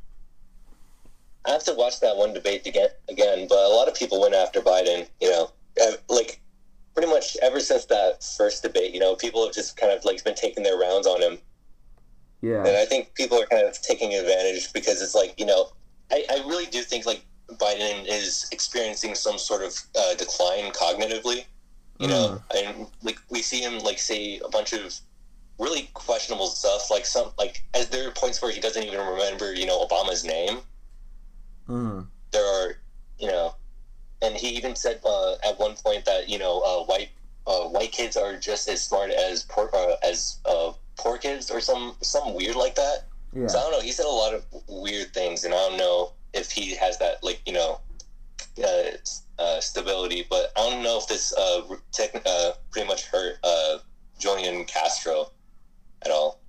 I 1.45 1.51
have 1.51 1.63
to 1.65 1.73
watch 1.73 1.99
that 2.01 2.17
one 2.17 2.33
debate 2.33 2.65
again, 2.67 2.89
again, 3.09 3.47
but 3.47 3.57
a 3.57 3.73
lot 3.73 3.87
of 3.87 3.95
people 3.95 4.21
went 4.21 4.35
after 4.35 4.61
Biden. 4.61 5.07
You 5.21 5.31
know, 5.31 5.51
Uh, 5.81 5.93
like 6.09 6.41
pretty 6.93 7.09
much 7.09 7.35
ever 7.41 7.59
since 7.59 7.85
that 7.85 8.23
first 8.37 8.63
debate. 8.63 8.93
You 8.93 8.99
know, 8.99 9.15
people 9.15 9.43
have 9.45 9.53
just 9.53 9.75
kind 9.77 9.91
of 9.91 10.05
like 10.05 10.23
been 10.23 10.35
taking 10.35 10.63
their 10.63 10.77
rounds 10.77 11.07
on 11.07 11.21
him. 11.21 11.37
Yeah, 12.41 12.59
and 12.65 12.77
I 12.77 12.85
think 12.85 13.13
people 13.15 13.41
are 13.41 13.47
kind 13.47 13.65
of 13.67 13.81
taking 13.81 14.13
advantage 14.13 14.71
because 14.71 15.01
it's 15.01 15.15
like, 15.15 15.33
you 15.39 15.45
know, 15.45 15.69
I, 16.11 16.25
I 16.29 16.35
really 16.47 16.67
do 16.67 16.81
think 16.81 17.05
like 17.05 17.24
Biden 17.65 18.05
is 18.07 18.47
experiencing 18.51 19.15
some 19.15 19.39
sort 19.39 19.63
of 19.63 19.73
uh, 19.97 20.13
decline 20.15 20.71
cognitively. 20.71 21.45
You 21.99 22.09
know, 22.09 22.41
and 22.53 22.87
like 23.03 23.19
we 23.29 23.41
see 23.41 23.61
him 23.61 23.79
like 23.79 23.99
say 23.99 24.39
a 24.39 24.49
bunch 24.49 24.73
of 24.73 24.93
really 25.57 25.89
questionable 25.93 26.47
stuff, 26.47 26.91
like 26.91 27.05
some 27.05 27.31
like 27.37 27.63
as 27.73 27.87
there 27.87 28.09
are 28.09 28.11
points 28.11 28.41
where 28.41 28.51
he 28.51 28.59
doesn't 28.59 28.83
even 28.83 28.99
remember, 28.99 29.53
you 29.53 29.65
know, 29.65 29.85
Obama's 29.85 30.25
name. 30.25 30.59
Mm. 31.69 32.05
There 32.31 32.45
are, 32.45 32.75
you 33.17 33.27
know, 33.27 33.55
and 34.21 34.35
he 34.35 34.49
even 34.49 34.75
said 34.75 34.99
uh, 35.05 35.35
at 35.47 35.57
one 35.57 35.75
point 35.75 36.03
that 36.03 36.27
you 36.27 36.37
know 36.37 36.59
uh, 36.59 36.83
white 36.83 37.11
uh, 37.47 37.61
white 37.61 37.93
kids 37.93 38.17
are 38.17 38.35
just 38.35 38.67
as 38.67 38.83
smart 38.83 39.09
as 39.11 39.43
poor 39.43 39.69
uh, 39.73 39.95
as 40.03 40.39
uh, 40.45 40.73
poor 40.97 41.17
kids 41.17 41.49
or 41.49 41.61
some 41.61 41.95
some 42.01 42.33
weird 42.33 42.57
like 42.57 42.75
that. 42.75 43.05
Yeah. 43.31 43.47
So 43.47 43.57
I 43.57 43.61
don't 43.61 43.71
know. 43.71 43.81
He 43.81 43.93
said 43.93 44.05
a 44.05 44.09
lot 44.09 44.33
of 44.33 44.43
weird 44.67 45.13
things, 45.13 45.45
and 45.45 45.53
I 45.53 45.57
don't 45.57 45.77
know 45.77 46.11
if 46.35 46.51
he 46.51 46.75
has 46.75 46.97
that 46.99 47.23
like 47.23 47.41
you 47.45 47.53
know 47.53 47.79
uh, 48.63 49.41
uh, 49.41 49.59
stability. 49.59 50.25
But 50.29 50.51
I 50.55 50.69
don't 50.69 50.83
know 50.83 50.99
if 50.99 51.07
this 51.07 51.33
uh, 51.33 51.61
tech, 51.91 52.21
uh, 52.25 52.51
pretty 52.71 52.87
much 52.87 53.05
hurt 53.07 53.37
uh, 53.43 53.77
Julian 54.19 54.65
Castro 54.65 55.31
at 56.03 56.11
all. 56.11 56.41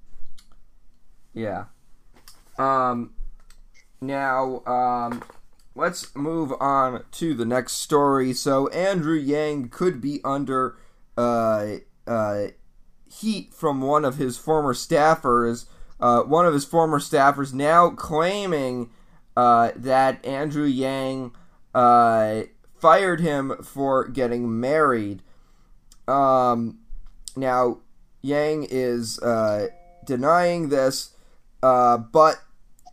Yeah. 1.32 1.64
Um. 2.58 3.12
Now, 3.98 4.62
um, 4.66 5.24
let's 5.74 6.14
move 6.14 6.52
on 6.60 7.04
to 7.12 7.34
the 7.34 7.46
next 7.46 7.74
story. 7.74 8.32
So 8.34 8.68
Andrew 8.68 9.16
Yang 9.16 9.70
could 9.70 10.00
be 10.00 10.20
under 10.22 10.76
uh 11.16 11.76
uh 12.06 12.48
heat 13.10 13.54
from 13.54 13.80
one 13.80 14.04
of 14.04 14.16
his 14.16 14.36
former 14.36 14.74
staffers. 14.74 15.66
Uh, 15.98 16.22
one 16.22 16.44
of 16.44 16.52
his 16.52 16.64
former 16.64 16.98
staffers 16.98 17.54
now 17.54 17.88
claiming 17.90 18.90
uh, 19.36 19.72
that 19.76 20.24
Andrew 20.24 20.64
Yang 20.64 21.32
uh, 21.74 22.42
fired 22.80 23.20
him 23.20 23.56
for 23.62 24.08
getting 24.08 24.60
married. 24.60 25.22
Um, 26.08 26.78
now, 27.36 27.78
Yang 28.22 28.68
is 28.70 29.18
uh, 29.20 29.68
denying 30.04 30.70
this, 30.70 31.10
uh, 31.62 31.98
but 31.98 32.42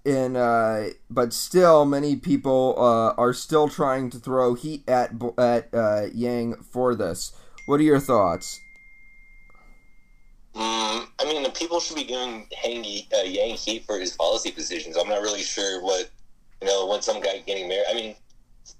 in 0.06 0.36
uh, 0.36 0.90
but 1.10 1.32
still, 1.32 1.86
many 1.86 2.16
people 2.18 2.76
are 2.78 3.34
still 3.34 3.70
trying 3.70 4.10
to 4.10 4.20
throw 4.20 4.54
heat 4.54 4.88
at 4.88 5.12
at 5.38 6.14
Yang 6.14 6.56
for 6.64 6.94
this. 6.94 7.32
What 7.66 7.80
are 7.80 7.84
your 7.84 8.00
thoughts? 8.00 8.60
Mm, 10.56 11.08
I 11.20 11.26
mean, 11.26 11.42
the 11.44 11.50
people 11.50 11.80
should 11.80 11.96
be 11.96 12.04
giving 12.04 12.48
Hang, 12.62 12.86
uh, 13.14 13.24
Yang 13.24 13.58
heat 13.58 13.86
for 13.86 14.00
his 14.00 14.16
policy 14.16 14.52
positions. 14.52 14.98
I'm 14.98 15.10
not 15.10 15.22
really 15.22 15.42
sure 15.42 15.82
what 15.82 16.10
you 16.64 16.70
know 16.70 16.88
when 16.88 17.02
some 17.02 17.20
guy 17.20 17.40
getting 17.46 17.68
married. 17.68 17.86
I 17.90 17.94
mean, 17.94 18.16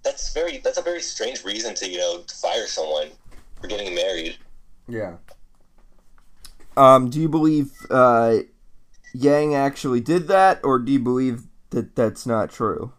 that's 0.04 0.34
very 0.34 0.60
that's 0.60 0.78
a 0.78 0.82
very 0.82 1.02
strange 1.02 1.44
reason 1.44 1.76
to 1.76 1.90
you 1.90 1.98
know 1.98 2.22
to 2.22 2.36
fire 2.36 2.66
someone 2.66 3.10
for 3.60 3.68
getting 3.68 3.94
married. 3.94 4.38
Yeah. 4.88 5.18
Um, 6.78 7.10
do 7.10 7.20
you 7.20 7.30
believe 7.30 7.72
uh, 7.90 8.38
Yang 9.14 9.56
actually 9.56 10.00
did 10.00 10.28
that, 10.30 10.62
or 10.64 10.80
do 10.80 10.92
you 10.92 11.00
believe 11.00 11.44
that 11.72 11.96
that's 11.96 12.26
not 12.26 12.52
true? 12.52 12.94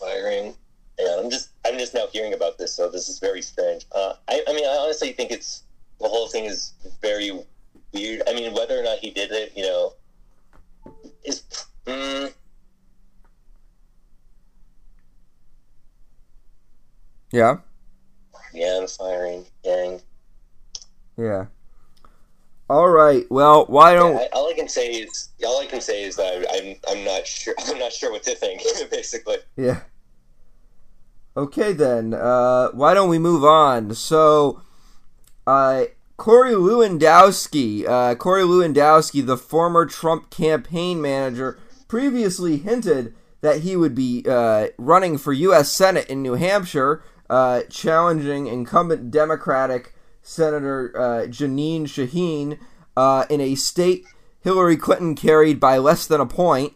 Firing. 0.00 0.54
Yeah, 0.98 1.18
I'm 1.18 1.30
just 1.30 1.50
I'm 1.66 1.78
just 1.78 1.94
now 1.94 2.06
hearing 2.12 2.32
about 2.32 2.58
this, 2.58 2.72
so 2.72 2.88
this 2.88 3.08
is 3.08 3.18
very 3.18 3.42
strange. 3.42 3.86
Uh, 3.92 4.14
I 4.28 4.44
I 4.46 4.52
mean, 4.52 4.64
I 4.64 4.78
honestly 4.80 5.12
think 5.12 5.32
it's 5.32 5.64
the 6.00 6.08
whole 6.08 6.28
thing 6.28 6.44
is 6.44 6.74
very 7.02 7.32
weird. 7.92 8.22
I 8.28 8.34
mean, 8.34 8.54
whether 8.54 8.78
or 8.78 8.84
not 8.84 8.98
he 8.98 9.10
did 9.10 9.32
it, 9.32 9.52
you 9.56 9.64
know, 9.64 9.94
is. 11.24 11.42
Mm, 11.86 12.32
Yeah. 17.34 17.56
yeah, 18.52 18.78
I'm 18.80 18.86
firing. 18.86 19.44
Yeah. 21.16 21.46
All 22.70 22.88
right. 22.88 23.26
Well, 23.28 23.66
why 23.66 23.94
don't 23.94 24.16
I, 24.16 24.28
all 24.32 24.48
I 24.48 24.54
can 24.54 24.68
say 24.68 24.86
is 24.92 25.30
all 25.44 25.60
I 25.60 25.66
can 25.66 25.80
say 25.80 26.04
is 26.04 26.14
that 26.14 26.46
I'm 26.52 26.76
I'm 26.88 27.04
not 27.04 27.26
sure 27.26 27.54
I'm 27.66 27.80
not 27.80 27.92
sure 27.92 28.12
what 28.12 28.22
to 28.22 28.36
think 28.36 28.62
basically. 28.90 29.38
Yeah. 29.56 29.80
Okay 31.36 31.72
then. 31.72 32.14
Uh, 32.14 32.68
why 32.68 32.94
don't 32.94 33.08
we 33.08 33.18
move 33.18 33.44
on? 33.44 33.96
So, 33.96 34.62
uh, 35.44 35.86
Corey 36.16 36.52
Lewandowski, 36.52 37.84
uh, 37.84 38.14
Corey 38.14 38.44
Lewandowski, 38.44 39.26
the 39.26 39.36
former 39.36 39.86
Trump 39.86 40.30
campaign 40.30 41.02
manager, 41.02 41.58
previously 41.88 42.58
hinted 42.58 43.12
that 43.40 43.62
he 43.62 43.74
would 43.74 43.96
be 43.96 44.24
uh, 44.28 44.68
running 44.78 45.18
for 45.18 45.32
U.S. 45.32 45.72
Senate 45.72 46.06
in 46.06 46.22
New 46.22 46.34
Hampshire, 46.34 47.02
uh, 47.30 47.62
challenging 47.70 48.46
incumbent 48.46 49.10
Democratic 49.10 49.94
Senator 50.22 50.92
uh, 50.96 51.26
Janine 51.26 51.82
Shaheen 51.82 52.58
uh, 52.96 53.26
in 53.28 53.40
a 53.40 53.54
state 53.54 54.04
Hillary 54.40 54.76
Clinton 54.76 55.14
carried 55.14 55.58
by 55.58 55.78
less 55.78 56.06
than 56.06 56.20
a 56.20 56.26
point. 56.26 56.74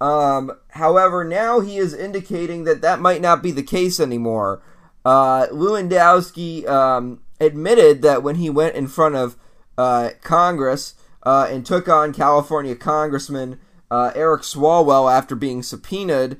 Um, 0.00 0.52
however, 0.70 1.24
now 1.24 1.60
he 1.60 1.78
is 1.78 1.94
indicating 1.94 2.64
that 2.64 2.82
that 2.82 3.00
might 3.00 3.20
not 3.20 3.42
be 3.42 3.52
the 3.52 3.62
case 3.62 4.00
anymore. 4.00 4.62
Uh, 5.04 5.46
Lewandowski 5.46 6.66
um, 6.66 7.20
admitted 7.40 8.02
that 8.02 8.22
when 8.22 8.36
he 8.36 8.50
went 8.50 8.74
in 8.74 8.88
front 8.88 9.14
of 9.14 9.36
uh, 9.78 10.10
Congress 10.22 10.94
uh, 11.22 11.46
and 11.50 11.64
took 11.64 11.88
on 11.88 12.12
California 12.12 12.74
Congressman 12.74 13.58
uh, 13.90 14.12
Eric 14.14 14.42
Swalwell 14.42 15.12
after 15.12 15.34
being 15.34 15.62
subpoenaed, 15.62 16.38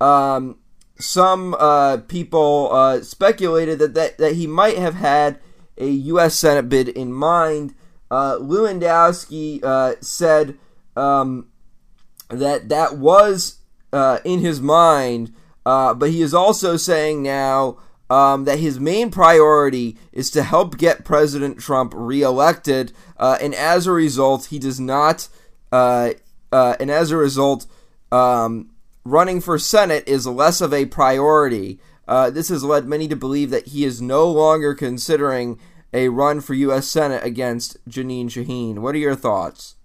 um, 0.00 0.58
some 0.98 1.54
uh, 1.58 1.98
people 2.08 2.70
uh, 2.72 3.00
speculated 3.02 3.78
that, 3.78 3.94
that, 3.94 4.18
that 4.18 4.34
he 4.34 4.46
might 4.46 4.78
have 4.78 4.94
had 4.94 5.38
a 5.78 5.88
U.S. 5.88 6.34
Senate 6.34 6.68
bid 6.68 6.88
in 6.88 7.12
mind. 7.12 7.74
Uh, 8.10 8.36
Lewandowski 8.36 9.62
uh, 9.64 9.94
said 10.00 10.58
um, 10.96 11.48
that 12.28 12.68
that 12.68 12.98
was 12.98 13.58
uh, 13.92 14.18
in 14.24 14.40
his 14.40 14.60
mind, 14.60 15.34
uh, 15.64 15.94
but 15.94 16.10
he 16.10 16.20
is 16.20 16.34
also 16.34 16.76
saying 16.76 17.22
now 17.22 17.78
um, 18.10 18.44
that 18.44 18.58
his 18.58 18.78
main 18.78 19.10
priority 19.10 19.96
is 20.12 20.30
to 20.30 20.42
help 20.42 20.76
get 20.76 21.04
President 21.04 21.58
Trump 21.58 21.92
reelected, 21.96 22.92
and 23.18 23.54
as 23.54 23.86
a 23.86 23.92
result, 23.92 24.46
he 24.46 24.58
does 24.58 24.78
not, 24.78 25.28
and 25.72 26.20
as 26.90 27.10
a 27.10 27.16
result, 27.16 27.66
um, 28.10 28.71
running 29.04 29.40
for 29.40 29.58
Senate 29.58 30.04
is 30.06 30.26
less 30.26 30.60
of 30.60 30.72
a 30.72 30.86
priority. 30.86 31.78
Uh, 32.06 32.30
this 32.30 32.48
has 32.48 32.64
led 32.64 32.86
many 32.86 33.08
to 33.08 33.16
believe 33.16 33.50
that 33.50 33.68
he 33.68 33.84
is 33.84 34.02
no 34.02 34.28
longer 34.30 34.74
considering 34.74 35.58
a 35.92 36.08
run 36.08 36.40
for 36.40 36.54
U.S. 36.54 36.88
Senate 36.88 37.24
against 37.24 37.76
Janine 37.88 38.26
Shaheen. 38.26 38.78
What 38.78 38.94
are 38.94 38.98
your 38.98 39.14
thoughts? 39.14 39.76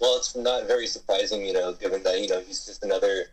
Well, 0.00 0.16
it's 0.16 0.36
not 0.36 0.66
very 0.66 0.86
surprising, 0.86 1.44
you 1.46 1.52
know, 1.52 1.72
given 1.72 2.02
that 2.02 2.20
you 2.20 2.28
know 2.28 2.40
he's 2.40 2.66
just 2.66 2.84
another. 2.84 3.26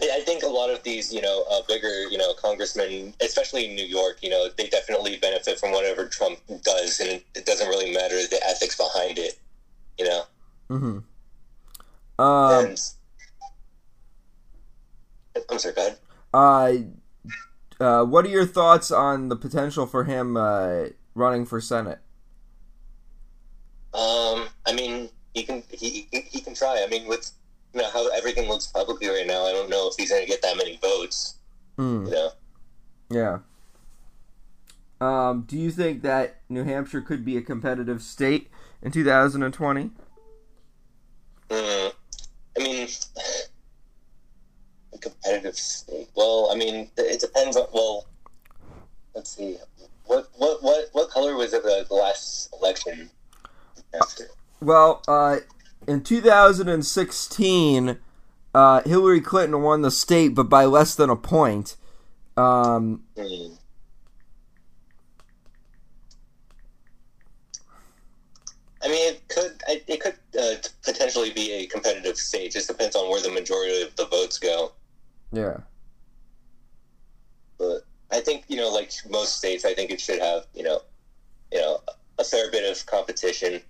I 0.00 0.20
think 0.20 0.42
a 0.42 0.48
lot 0.48 0.70
of 0.70 0.82
these, 0.82 1.14
you 1.14 1.22
know, 1.22 1.44
uh, 1.50 1.60
bigger, 1.68 2.08
you 2.08 2.18
know, 2.18 2.34
congressmen, 2.34 3.14
especially 3.20 3.70
in 3.70 3.76
New 3.76 3.86
York, 3.86 4.18
you 4.22 4.28
know, 4.28 4.48
they 4.56 4.68
definitely 4.68 5.16
benefit 5.18 5.58
from 5.58 5.70
whatever 5.70 6.06
Trump 6.06 6.40
does, 6.62 6.98
and 6.98 7.22
it 7.34 7.46
doesn't 7.46 7.68
really 7.68 7.92
matter 7.92 8.16
the 8.26 8.40
ethics 8.44 8.76
behind 8.76 9.18
it, 9.18 9.38
you 9.98 10.04
know. 10.04 10.22
Mm-hmm. 10.68 12.22
Um, 12.22 12.66
and 12.66 12.78
I'm 15.54 15.58
sorry, 15.60 15.74
go 15.74 15.86
ahead. 15.86 15.98
uh, 16.32 16.72
uh, 17.80 18.04
what 18.04 18.24
are 18.24 18.28
your 18.28 18.46
thoughts 18.46 18.90
on 18.90 19.28
the 19.28 19.36
potential 19.36 19.86
for 19.86 20.04
him 20.04 20.36
uh, 20.36 20.86
running 21.14 21.44
for 21.46 21.60
Senate? 21.60 21.98
Um, 23.92 24.48
I 24.66 24.72
mean, 24.74 25.08
he 25.34 25.44
can 25.44 25.62
he, 25.70 26.08
he 26.10 26.20
he 26.22 26.40
can 26.40 26.54
try. 26.54 26.82
I 26.84 26.88
mean, 26.90 27.08
with 27.08 27.30
you 27.72 27.82
know 27.82 27.90
how 27.90 28.08
everything 28.10 28.48
looks 28.48 28.66
publicly 28.66 29.08
right 29.08 29.26
now, 29.26 29.44
I 29.46 29.52
don't 29.52 29.70
know 29.70 29.88
if 29.88 29.94
he's 29.96 30.10
going 30.10 30.22
to 30.22 30.28
get 30.28 30.42
that 30.42 30.56
many 30.56 30.76
votes. 30.82 31.36
Hmm. 31.76 32.06
You 32.06 32.10
know, 32.12 32.30
Yeah. 33.10 33.38
Um, 35.00 35.42
do 35.42 35.56
you 35.58 35.70
think 35.70 36.02
that 36.02 36.40
New 36.48 36.64
Hampshire 36.64 37.00
could 37.00 37.24
be 37.24 37.36
a 37.36 37.42
competitive 37.42 38.00
state 38.02 38.48
in 38.82 38.90
2020? 38.92 39.90
mm, 41.50 41.92
I 42.58 42.62
mean, 42.62 42.88
a 44.92 44.98
competitive 44.98 45.56
state. 45.56 46.08
Well, 46.34 46.50
I 46.50 46.56
mean, 46.56 46.90
it 46.96 47.20
depends 47.20 47.56
on. 47.56 47.68
Well, 47.72 48.06
let's 49.14 49.30
see. 49.36 49.56
What 50.06 50.28
what 50.36 50.62
what 50.64 50.88
what 50.92 51.08
color 51.08 51.36
was 51.36 51.52
it 51.52 51.62
the, 51.62 51.86
the 51.88 51.94
last 51.94 52.52
election? 52.60 53.08
After? 53.94 54.24
Well, 54.60 55.02
uh, 55.06 55.36
in 55.86 56.02
2016, 56.02 57.98
uh, 58.52 58.82
Hillary 58.82 59.20
Clinton 59.20 59.62
won 59.62 59.82
the 59.82 59.92
state, 59.92 60.34
but 60.34 60.48
by 60.48 60.64
less 60.64 60.96
than 60.96 61.08
a 61.08 61.14
point. 61.14 61.76
Um, 62.36 63.04
I 63.16 63.22
mean, 68.88 69.12
it 69.12 69.28
could 69.28 69.62
it 69.68 70.00
could 70.00 70.16
uh, 70.36 70.56
potentially 70.82 71.30
be 71.30 71.52
a 71.52 71.66
competitive 71.66 72.16
state. 72.16 72.50
Just 72.50 72.66
depends 72.66 72.96
on 72.96 73.08
where 73.08 73.22
the 73.22 73.30
majority 73.30 73.82
of 73.82 73.94
the 73.94 74.06
votes 74.06 74.40
go. 74.40 74.72
Yeah. 75.30 75.58
But 77.58 77.82
I 78.10 78.20
think 78.20 78.44
you 78.48 78.56
know, 78.56 78.70
like 78.70 78.92
most 79.10 79.38
states, 79.38 79.64
I 79.64 79.74
think 79.74 79.90
it 79.90 80.00
should 80.00 80.20
have 80.20 80.46
you 80.54 80.62
know, 80.62 80.80
you 81.52 81.60
know, 81.60 81.80
a 82.18 82.24
fair 82.24 82.50
bit 82.50 82.70
of 82.70 82.84
competition. 82.86 83.60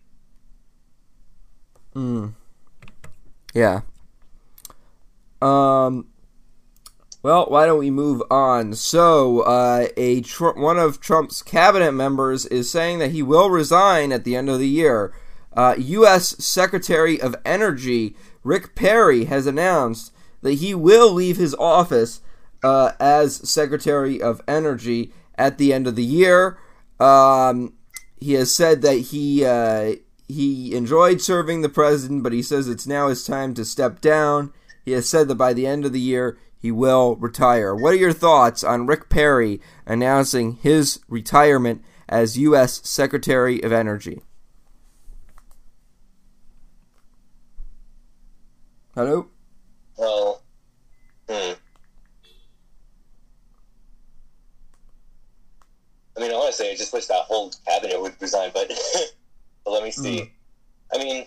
Mm. 1.94 2.34
Yeah. 3.54 3.82
Um. 5.40 6.08
Well, 7.22 7.46
why 7.46 7.64
don't 7.64 7.78
we 7.78 7.90
move 7.90 8.22
on? 8.30 8.74
So, 8.74 9.40
uh, 9.40 9.86
a 9.96 10.20
Tr- 10.20 10.50
one 10.50 10.76
of 10.76 11.00
Trump's 11.00 11.42
cabinet 11.42 11.92
members 11.92 12.44
is 12.44 12.70
saying 12.70 12.98
that 12.98 13.12
he 13.12 13.22
will 13.22 13.48
resign 13.48 14.12
at 14.12 14.24
the 14.24 14.36
end 14.36 14.50
of 14.50 14.58
the 14.58 14.68
year. 14.68 15.14
Uh, 15.56 15.74
U.S. 15.78 16.36
Secretary 16.44 17.18
of 17.18 17.34
Energy 17.42 18.14
Rick 18.42 18.74
Perry 18.74 19.24
has 19.24 19.46
announced 19.46 20.12
that 20.42 20.54
he 20.54 20.74
will 20.74 21.10
leave 21.12 21.38
his 21.38 21.54
office 21.54 22.20
uh, 22.64 22.92
as 22.98 23.48
Secretary 23.48 24.20
of 24.22 24.40
Energy 24.48 25.12
at 25.37 25.59
the 25.59 25.72
end 25.72 25.87
of 25.87 25.96
the 25.96 26.05
year. 26.05 26.59
Um, 26.98 27.74
he 28.18 28.33
has 28.33 28.55
said 28.55 28.81
that 28.81 28.94
he 28.94 29.44
uh, 29.44 29.96
he 30.27 30.74
enjoyed 30.74 31.20
serving 31.20 31.61
the 31.61 31.68
president, 31.68 32.22
but 32.22 32.33
he 32.33 32.42
says 32.42 32.66
it's 32.66 32.87
now 32.87 33.09
his 33.09 33.27
time 33.27 33.53
to 33.55 33.66
step 33.66 34.00
down. 34.00 34.50
He 34.83 34.92
has 34.92 35.07
said 35.07 35.29
that 35.29 35.35
by 35.35 35.53
the 35.53 35.66
end 35.66 35.85
of 35.85 35.92
the 35.92 36.00
year 36.00 36.38
he 36.59 36.70
will 36.70 37.16
retire. 37.16 37.74
What 37.74 37.92
are 37.92 37.96
your 37.96 38.14
thoughts 38.14 38.64
on 38.64 38.87
Rick 38.87 39.11
Perry 39.11 39.61
announcing 39.85 40.55
his 40.62 41.00
retirement 41.07 41.85
as 42.09 42.38
U.S. 42.38 42.81
Secretary 42.88 43.62
of 43.62 43.72
Energy? 43.72 44.22
Hello. 48.94 49.29
Well, 49.98 50.42
hmm. 51.29 51.53
I 56.16 56.20
mean, 56.20 56.33
honestly, 56.33 56.70
I 56.70 56.74
just 56.74 56.92
wish 56.92 57.07
that 57.07 57.22
whole 57.22 57.53
cabinet 57.66 58.00
would 58.00 58.14
resign. 58.20 58.50
But, 58.55 58.68
but 59.64 59.70
let 59.70 59.83
me 59.83 59.90
see. 59.90 60.20
Mm. 60.20 60.31
I 60.94 60.98
mean, 60.98 61.27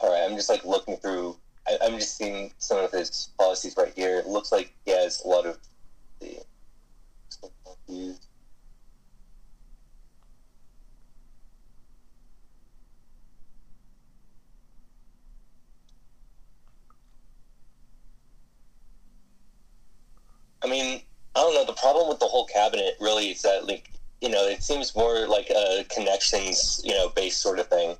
all 0.00 0.10
right. 0.10 0.28
I'm 0.28 0.36
just 0.36 0.48
like 0.48 0.64
looking 0.64 0.96
through. 0.96 1.36
I, 1.66 1.78
I'm 1.82 1.98
just 1.98 2.16
seeing 2.16 2.52
some 2.58 2.78
of 2.78 2.90
his 2.90 3.30
policies 3.38 3.74
right 3.76 3.92
here. 3.94 4.18
It 4.18 4.26
looks 4.26 4.50
like 4.50 4.72
he 4.84 4.92
has 4.92 5.22
a 5.24 5.28
lot 5.28 5.46
of 5.46 5.58
the. 6.20 6.38
I 20.64 20.68
mean, 20.68 21.02
I 21.36 21.40
don't 21.40 21.54
know. 21.54 21.66
The 21.66 21.74
problem 21.74 22.08
with 22.08 22.18
the 22.20 22.26
whole 22.26 22.46
cabinet 22.46 22.94
really 23.00 23.32
is 23.32 23.42
that, 23.42 23.66
like, 23.66 23.90
you 24.20 24.30
know, 24.30 24.46
it 24.46 24.62
seems 24.62 24.96
more 24.96 25.26
like 25.28 25.50
a 25.50 25.84
connections, 25.90 26.80
you 26.82 26.94
know, 26.94 27.10
based 27.10 27.42
sort 27.42 27.58
of 27.58 27.68
thing. 27.68 27.96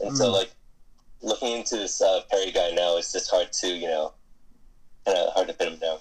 And 0.00 0.16
so, 0.16 0.24
Mm. 0.24 0.32
like, 0.32 0.50
looking 1.22 1.52
into 1.52 1.76
this 1.76 2.00
uh, 2.02 2.22
Perry 2.30 2.50
guy 2.50 2.72
now, 2.72 2.96
it's 2.96 3.12
just 3.12 3.30
hard 3.30 3.52
to, 3.52 3.68
you 3.68 3.86
know, 3.86 4.12
kind 5.06 5.18
of 5.18 5.32
hard 5.34 5.48
to 5.48 5.54
pin 5.54 5.74
him 5.74 5.78
down. 5.78 5.98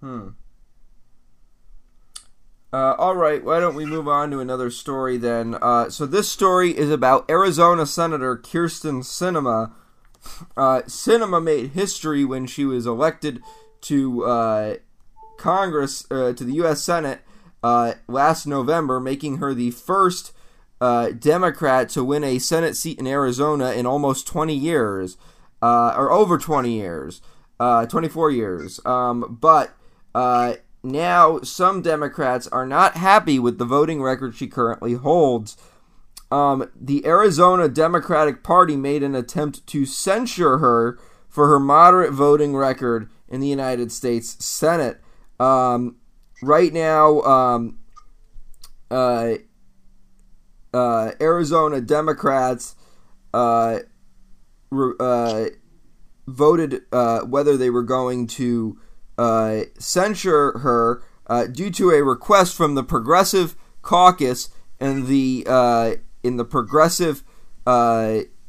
Hmm. 0.00 0.28
Uh, 2.72 2.94
all 2.98 3.16
right, 3.16 3.42
why 3.44 3.60
don't 3.60 3.74
we 3.74 3.86
move 3.86 4.08
on 4.08 4.30
to 4.30 4.40
another 4.40 4.70
story 4.70 5.16
then? 5.16 5.56
Uh, 5.60 5.88
so 5.88 6.06
this 6.06 6.28
story 6.28 6.76
is 6.76 6.90
about 6.90 7.28
Arizona 7.30 7.86
Senator 7.86 8.36
Kyrsten 8.36 9.02
Sinema. 9.02 9.72
Uh, 10.56 10.82
Sinema 10.86 11.42
made 11.42 11.70
history 11.70 12.24
when 12.24 12.46
she 12.46 12.64
was 12.64 12.86
elected 12.86 13.42
to 13.82 14.24
uh, 14.24 14.74
Congress, 15.38 16.06
uh, 16.10 16.32
to 16.32 16.44
the 16.44 16.54
U.S. 16.54 16.82
Senate 16.82 17.20
uh, 17.62 17.94
last 18.06 18.46
November, 18.46 19.00
making 19.00 19.38
her 19.38 19.54
the 19.54 19.70
first 19.70 20.32
uh, 20.80 21.10
Democrat 21.10 21.88
to 21.90 22.04
win 22.04 22.24
a 22.24 22.38
Senate 22.38 22.76
seat 22.76 22.98
in 22.98 23.06
Arizona 23.06 23.72
in 23.72 23.86
almost 23.86 24.26
20 24.26 24.54
years, 24.54 25.16
uh, 25.62 25.94
or 25.96 26.10
over 26.10 26.38
20 26.38 26.72
years, 26.72 27.20
uh, 27.58 27.86
24 27.86 28.30
years. 28.30 28.80
Um, 28.84 29.38
but 29.40 29.74
now 30.82 31.40
some 31.40 31.82
Democrats 31.82 32.46
are 32.48 32.66
not 32.66 32.96
happy 32.96 33.38
with 33.38 33.58
the 33.58 33.64
voting 33.64 34.02
record 34.02 34.34
she 34.34 34.46
currently 34.46 34.94
holds. 34.94 35.56
Um, 36.30 36.70
the 36.78 37.06
Arizona 37.06 37.68
Democratic 37.68 38.42
Party 38.42 38.76
made 38.76 39.02
an 39.02 39.14
attempt 39.14 39.66
to 39.68 39.86
censure 39.86 40.58
her 40.58 40.98
for 41.28 41.48
her 41.48 41.58
moderate 41.58 42.12
voting 42.12 42.54
record 42.54 43.08
in 43.28 43.40
the 43.40 43.48
United 43.48 43.92
States 43.92 44.42
Senate. 44.44 45.00
Um, 45.38 45.96
right 46.42 46.72
now, 46.72 47.20
um, 47.22 47.78
uh, 48.90 49.34
uh, 50.72 51.12
Arizona 51.20 51.80
Democrats 51.80 52.76
uh, 53.32 53.80
re- 54.70 54.94
uh, 55.00 55.44
voted 56.26 56.82
uh, 56.92 57.20
whether 57.20 57.56
they 57.56 57.70
were 57.70 57.82
going 57.82 58.26
to 58.26 58.78
uh, 59.16 59.60
censure 59.78 60.58
her 60.58 61.02
due 61.52 61.70
to 61.70 61.90
a 61.90 62.02
request 62.02 62.56
from 62.56 62.74
the 62.74 62.84
Progressive 62.84 63.56
Caucus 63.82 64.50
and 64.80 65.06
the 65.06 65.46
in 66.22 66.36
the 66.36 66.44
Progressive 66.44 67.22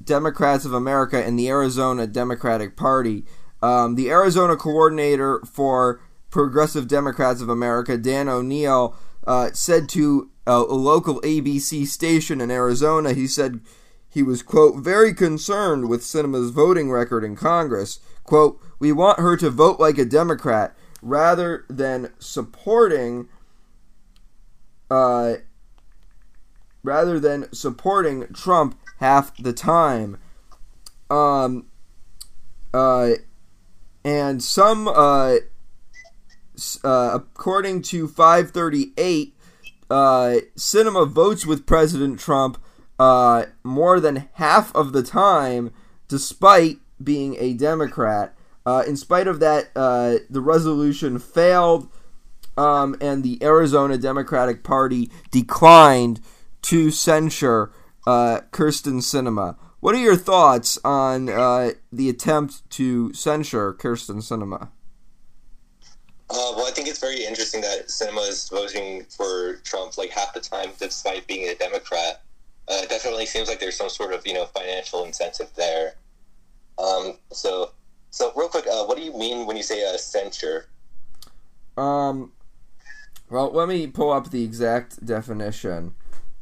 Democrats 0.03 0.65
of 0.65 0.73
America 0.73 1.23
and 1.23 1.37
the 1.37 1.49
Arizona 1.49 2.07
Democratic 2.07 2.75
Party. 2.75 3.25
Um, 3.61 3.95
the 3.95 4.09
Arizona 4.09 4.55
coordinator 4.55 5.41
for 5.41 6.01
Progressive 6.29 6.87
Democrats 6.87 7.41
of 7.41 7.49
America, 7.49 7.97
Dan 7.97 8.29
O'Neill, 8.29 8.95
uh, 9.25 9.49
said 9.53 9.89
to 9.89 10.29
a 10.47 10.59
local 10.61 11.21
ABC 11.21 11.85
station 11.85 12.41
in 12.41 12.49
Arizona, 12.49 13.13
he 13.13 13.27
said 13.27 13.61
he 14.09 14.23
was, 14.23 14.41
quote, 14.41 14.77
very 14.77 15.13
concerned 15.13 15.87
with 15.87 16.01
Sinema's 16.01 16.49
voting 16.49 16.89
record 16.89 17.23
in 17.23 17.35
Congress. 17.35 17.99
Quote, 18.23 18.59
we 18.79 18.91
want 18.91 19.19
her 19.19 19.37
to 19.37 19.49
vote 19.49 19.79
like 19.79 19.97
a 19.99 20.05
Democrat 20.05 20.75
rather 21.01 21.65
than 21.69 22.11
supporting, 22.17 23.29
uh, 24.89 25.35
rather 26.83 27.19
than 27.19 27.51
supporting 27.53 28.27
Trump 28.33 28.79
half 28.97 29.35
the 29.37 29.53
time. 29.53 30.17
Um, 31.11 31.67
uh, 32.73 33.11
and 34.03 34.41
some, 34.41 34.87
uh, 34.87 35.37
uh, 36.83 37.11
according 37.13 37.81
to 37.83 38.07
538, 38.07 39.35
uh, 39.89 40.35
Sinema 40.55 41.07
votes 41.07 41.45
with 41.45 41.65
President 41.65 42.19
Trump 42.19 42.61
uh, 42.97 43.45
more 43.63 43.99
than 43.99 44.29
half 44.33 44.73
of 44.75 44.93
the 44.93 45.03
time, 45.03 45.71
despite 46.07 46.77
being 47.03 47.35
a 47.39 47.53
Democrat. 47.53 48.35
Uh, 48.65 48.83
in 48.85 48.95
spite 48.95 49.27
of 49.27 49.39
that, 49.39 49.69
uh, 49.75 50.17
the 50.29 50.41
resolution 50.41 51.17
failed, 51.17 51.89
um, 52.57 52.95
and 52.99 53.23
the 53.23 53.41
Arizona 53.41 53.97
Democratic 53.97 54.63
Party 54.63 55.09
declined 55.31 56.19
to 56.61 56.91
censure 56.91 57.71
Kyrsten 58.05 59.01
Sinema. 59.01 59.55
What 59.79 59.95
are 59.95 59.99
your 59.99 60.17
thoughts 60.17 60.77
on 60.83 61.29
uh, 61.29 61.71
the 61.91 62.09
attempt 62.09 62.69
to 62.71 63.13
censure 63.13 63.73
Kyrsten 63.73 64.17
Sinema? 64.17 64.69
Uh, 66.29 66.53
well, 66.55 66.67
I 66.67 66.71
think 66.71 66.87
it's 66.87 66.99
very 66.99 67.23
interesting 67.23 67.61
that 67.61 67.87
Sinema 67.87 68.27
is 68.27 68.49
voting 68.49 69.05
for 69.05 69.55
Trump 69.63 69.97
like 69.97 70.09
half 70.09 70.33
the 70.33 70.41
time, 70.41 70.71
despite 70.79 71.25
being 71.27 71.47
a 71.47 71.55
Democrat. 71.55 72.21
Uh, 72.67 72.81
it 72.83 72.89
definitely 72.89 73.25
seems 73.25 73.47
like 73.47 73.59
there's 73.59 73.77
some 73.77 73.89
sort 73.89 74.13
of 74.13 74.27
you 74.27 74.33
know 74.33 74.45
financial 74.45 75.05
incentive 75.05 75.49
there. 75.55 75.95
Um, 76.77 77.17
so, 77.31 77.71
so 78.11 78.31
real 78.35 78.47
quick, 78.49 78.67
uh, 78.67 78.85
what 78.85 78.97
do 78.97 79.03
you 79.03 79.17
mean 79.17 79.47
when 79.47 79.57
you 79.57 79.63
say 79.63 79.83
uh, 79.91 79.97
censure? 79.97 80.67
Um, 81.77 82.31
well, 83.29 83.49
let 83.51 83.67
me 83.69 83.87
pull 83.87 84.11
up 84.11 84.29
the 84.29 84.43
exact 84.43 85.03
definition. 85.05 85.95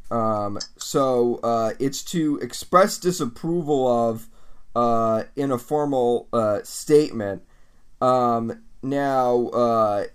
Um, 0.09 0.59
so 0.77 1.39
uh, 1.43 1.73
it's 1.79 2.03
to 2.05 2.37
express 2.37 2.97
disapproval 2.97 3.87
of 3.87 4.29
uh, 4.75 5.23
in 5.35 5.51
a 5.51 5.57
formal 5.57 6.27
uh, 6.31 6.59
statement. 6.63 7.43
Um, 7.99 8.63
now, 8.83 9.47
uh, 9.47 10.05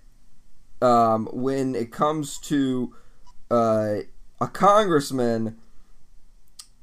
um, 0.81 1.29
when 1.33 1.75
it 1.75 1.91
comes 1.91 2.39
to 2.41 2.95
uh, 3.51 3.97
a 4.41 4.49
congressman, 4.49 5.59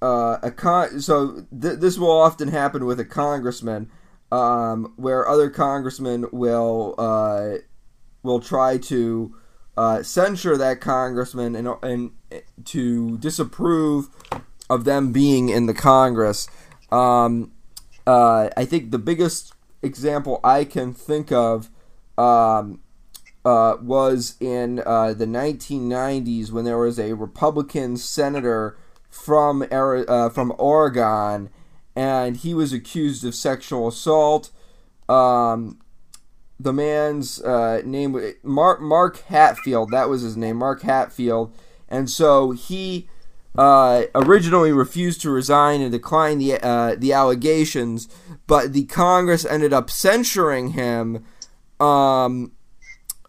uh, 0.02 0.38
a 0.44 0.52
con- 0.52 1.00
so 1.00 1.46
th- 1.62 1.80
this 1.80 1.98
will 1.98 2.12
often 2.12 2.50
happen 2.50 2.86
with 2.86 3.00
a 3.00 3.06
congressman, 3.06 3.90
um, 4.32 4.94
where 4.98 5.28
other 5.28 5.50
congressmen 5.50 6.26
will 6.32 6.96
uh, 6.98 7.60
will 8.24 8.40
try 8.40 8.78
to 8.78 9.36
uh, 9.80 10.04
censure 10.04 10.58
that 10.58 10.82
congressman 10.82 11.56
and 11.56 11.70
and 11.82 12.12
to 12.66 13.18
disapprove 13.20 14.10
of 14.70 14.84
them 14.84 15.14
being 15.14 15.48
in 15.48 15.68
the 15.68 15.74
Congress. 15.74 16.50
Um, 16.92 17.54
uh, 18.06 18.50
I 18.58 18.66
think 18.66 18.92
the 18.92 19.00
biggest 19.00 19.54
example 19.82 20.42
I 20.44 20.66
can 20.66 20.94
think 20.94 21.32
of 21.32 21.70
um, 22.18 22.82
uh, 23.46 23.78
was 23.82 24.36
in 24.42 24.84
uh, 24.86 25.14
the 25.14 25.26
1990s 25.26 26.52
when 26.52 26.66
there 26.66 26.78
was 26.78 27.00
a 27.00 27.14
Republican 27.14 27.96
senator 27.96 28.78
from 29.10 29.66
uh, 29.72 30.28
from 30.28 30.54
Oregon, 30.58 31.50
and 31.96 32.36
he 32.36 32.54
was 32.54 32.74
accused 32.74 33.24
of 33.24 33.34
sexual 33.34 33.88
assault. 33.88 34.52
Um, 35.08 35.80
the 36.60 36.74
man's 36.74 37.42
uh, 37.42 37.82
name 37.86 38.12
was 38.12 38.34
Mark 38.44 38.82
Mark 38.82 39.24
Hatfield. 39.24 39.92
That 39.92 40.10
was 40.10 40.22
his 40.22 40.36
name, 40.36 40.58
Mark 40.58 40.82
Hatfield. 40.82 41.54
And 41.88 42.10
so 42.10 42.52
he 42.52 43.08
uh, 43.58 44.04
originally 44.14 44.72
refused 44.72 45.22
to 45.22 45.30
resign 45.30 45.82
and 45.82 45.92
decline 45.92 46.38
the 46.38 46.56
uh, 46.62 46.96
the 46.98 47.14
allegations, 47.14 48.08
but 48.46 48.74
the 48.74 48.86
Congress 48.86 49.46
ended 49.46 49.74
up 49.74 49.90
censuring 49.90 50.72
him 50.72 51.26
um, 51.80 52.52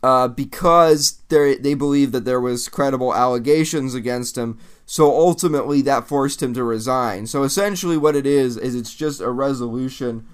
uh, 0.03 0.29
because 0.29 1.23
they 1.29 1.57
they 1.57 1.75
believed 1.75 2.13
that 2.13 2.25
there 2.25 2.41
was 2.41 2.69
credible 2.69 3.15
allegations 3.15 3.95
against 3.95 4.37
him. 4.37 4.59
So 4.87 5.11
ultimately, 5.17 5.83
that 5.83 6.09
forced 6.09 6.43
him 6.43 6.53
to 6.55 6.65
resign. 6.65 7.29
So 7.29 7.45
essentially, 7.45 7.97
what 7.97 8.17
it 8.17 8.27
is 8.27 8.57
is 8.57 8.75
it's 8.75 8.95
just 8.95 9.21
a 9.21 9.31
resolution 9.31 10.27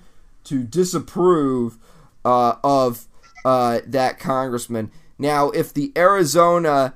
to 0.45 0.63
disapprove 0.63 1.79
uh, 2.27 2.57
of 2.65 3.07
uh, 3.45 3.81
that 3.87 4.19
congressman. 4.19 4.91
Now, 5.17 5.51
if 5.51 5.73
the 5.73 5.93
Arizona 5.97 6.95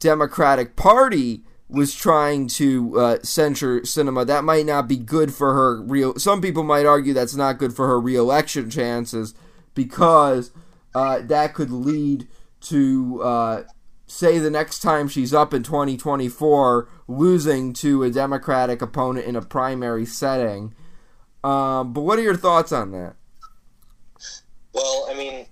Democratic 0.00 0.74
Party 0.74 1.42
was 1.68 1.94
trying 1.94 2.48
to 2.48 2.98
uh, 2.98 3.18
censure 3.22 3.82
Sinema, 3.82 4.26
that 4.26 4.42
might 4.42 4.66
not 4.66 4.88
be 4.88 4.96
good 4.96 5.32
for 5.32 5.52
her 5.52 5.82
real. 5.82 6.18
Some 6.18 6.40
people 6.40 6.64
might 6.64 6.86
argue 6.86 7.12
that's 7.12 7.36
not 7.36 7.58
good 7.58 7.74
for 7.74 7.86
her 7.86 8.00
reelection 8.00 8.70
chances 8.70 9.34
because 9.74 10.50
uh, 10.94 11.20
that 11.20 11.54
could 11.54 11.70
lead 11.70 12.26
to 12.62 13.22
uh, 13.22 13.62
say 14.06 14.38
the 14.38 14.50
next 14.50 14.80
time 14.80 15.08
she's 15.08 15.34
up 15.34 15.52
in 15.52 15.62
2024 15.62 16.88
losing 17.06 17.72
to 17.74 18.02
a 18.02 18.10
Democratic 18.10 18.80
opponent 18.80 19.26
in 19.26 19.36
a 19.36 19.42
primary 19.42 20.06
setting. 20.06 20.74
Um, 21.44 21.92
but 21.92 22.00
what 22.00 22.18
are 22.18 22.22
your 22.22 22.36
thoughts 22.36 22.72
on 22.72 22.90
that? 22.92 23.16
Well, 24.72 25.08
I 25.10 25.14
mean, 25.14 25.46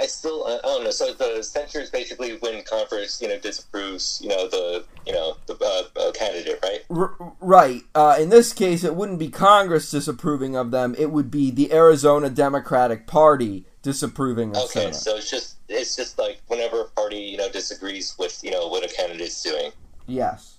I 0.00 0.06
still 0.06 0.46
I 0.46 0.58
don't 0.62 0.84
know. 0.84 0.90
So 0.90 1.12
the 1.12 1.42
censure 1.42 1.80
is 1.80 1.90
basically 1.90 2.36
when 2.38 2.62
Congress, 2.64 3.20
you 3.20 3.28
know, 3.28 3.38
disapproves, 3.38 4.20
you 4.22 4.28
know, 4.30 4.48
the 4.48 4.84
you 5.06 5.12
know 5.12 5.36
the 5.46 5.54
uh, 5.54 6.00
uh, 6.00 6.12
candidate, 6.12 6.58
right? 6.62 6.80
R- 6.88 7.32
right. 7.40 7.82
Uh, 7.94 8.16
in 8.18 8.30
this 8.30 8.52
case, 8.52 8.82
it 8.82 8.94
wouldn't 8.96 9.18
be 9.18 9.28
Congress 9.28 9.90
disapproving 9.90 10.56
of 10.56 10.70
them. 10.70 10.94
It 10.98 11.10
would 11.10 11.30
be 11.30 11.50
the 11.50 11.72
Arizona 11.72 12.30
Democratic 12.30 13.06
Party 13.06 13.66
disapproving 13.82 14.50
of 14.50 14.64
Okay, 14.64 14.86
Sinema. 14.90 14.94
so 14.94 15.16
it's 15.16 15.30
just 15.30 15.56
it's 15.68 15.96
just 15.96 16.18
like 16.18 16.40
whenever 16.48 16.82
a 16.82 16.84
party 16.84 17.16
you 17.18 17.36
know 17.36 17.50
disagrees 17.50 18.14
with 18.18 18.42
you 18.42 18.50
know 18.50 18.68
what 18.68 18.84
a 18.84 18.94
candidate's 18.94 19.42
doing. 19.42 19.72
Yes. 20.06 20.56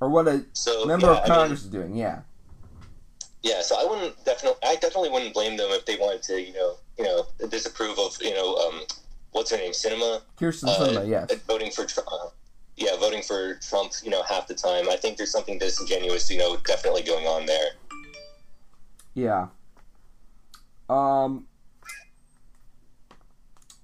Or 0.00 0.08
what 0.08 0.26
a 0.26 0.46
So 0.54 0.86
member 0.86 1.06
yeah, 1.06 1.12
of 1.12 1.18
I 1.18 1.20
mean, 1.22 1.28
Congress 1.28 1.60
is 1.62 1.68
doing. 1.68 1.94
Yeah. 1.96 2.20
Yeah, 3.42 3.62
so 3.62 3.76
I 3.80 3.88
wouldn't 3.88 4.22
definitely, 4.24 4.58
I 4.62 4.74
definitely 4.76 5.08
wouldn't 5.10 5.32
blame 5.32 5.56
them 5.56 5.68
if 5.70 5.86
they 5.86 5.96
wanted 5.96 6.22
to, 6.24 6.40
you 6.40 6.52
know, 6.52 6.74
you 6.98 7.04
know, 7.04 7.26
disapprove 7.48 7.98
of, 7.98 8.16
you 8.20 8.34
know, 8.34 8.54
um, 8.56 8.82
what's 9.32 9.50
her 9.50 9.56
name, 9.56 9.72
Sinema, 9.72 10.20
Kyrsten 10.38 10.68
uh, 10.68 10.78
Sinema. 10.78 11.08
Yes. 11.08 11.32
voting 11.46 11.70
for, 11.70 11.86
Tr- 11.86 12.00
uh, 12.06 12.28
yeah, 12.76 12.96
voting 12.98 13.22
for 13.22 13.54
Trump, 13.54 13.92
you 14.02 14.10
know, 14.10 14.22
half 14.24 14.46
the 14.46 14.54
time. 14.54 14.90
I 14.90 14.96
think 14.96 15.16
there's 15.16 15.32
something 15.32 15.58
disingenuous, 15.58 16.30
you 16.30 16.38
know, 16.38 16.58
definitely 16.66 17.02
going 17.02 17.26
on 17.26 17.46
there. 17.46 17.68
Yeah. 19.14 19.48
Um. 20.88 21.46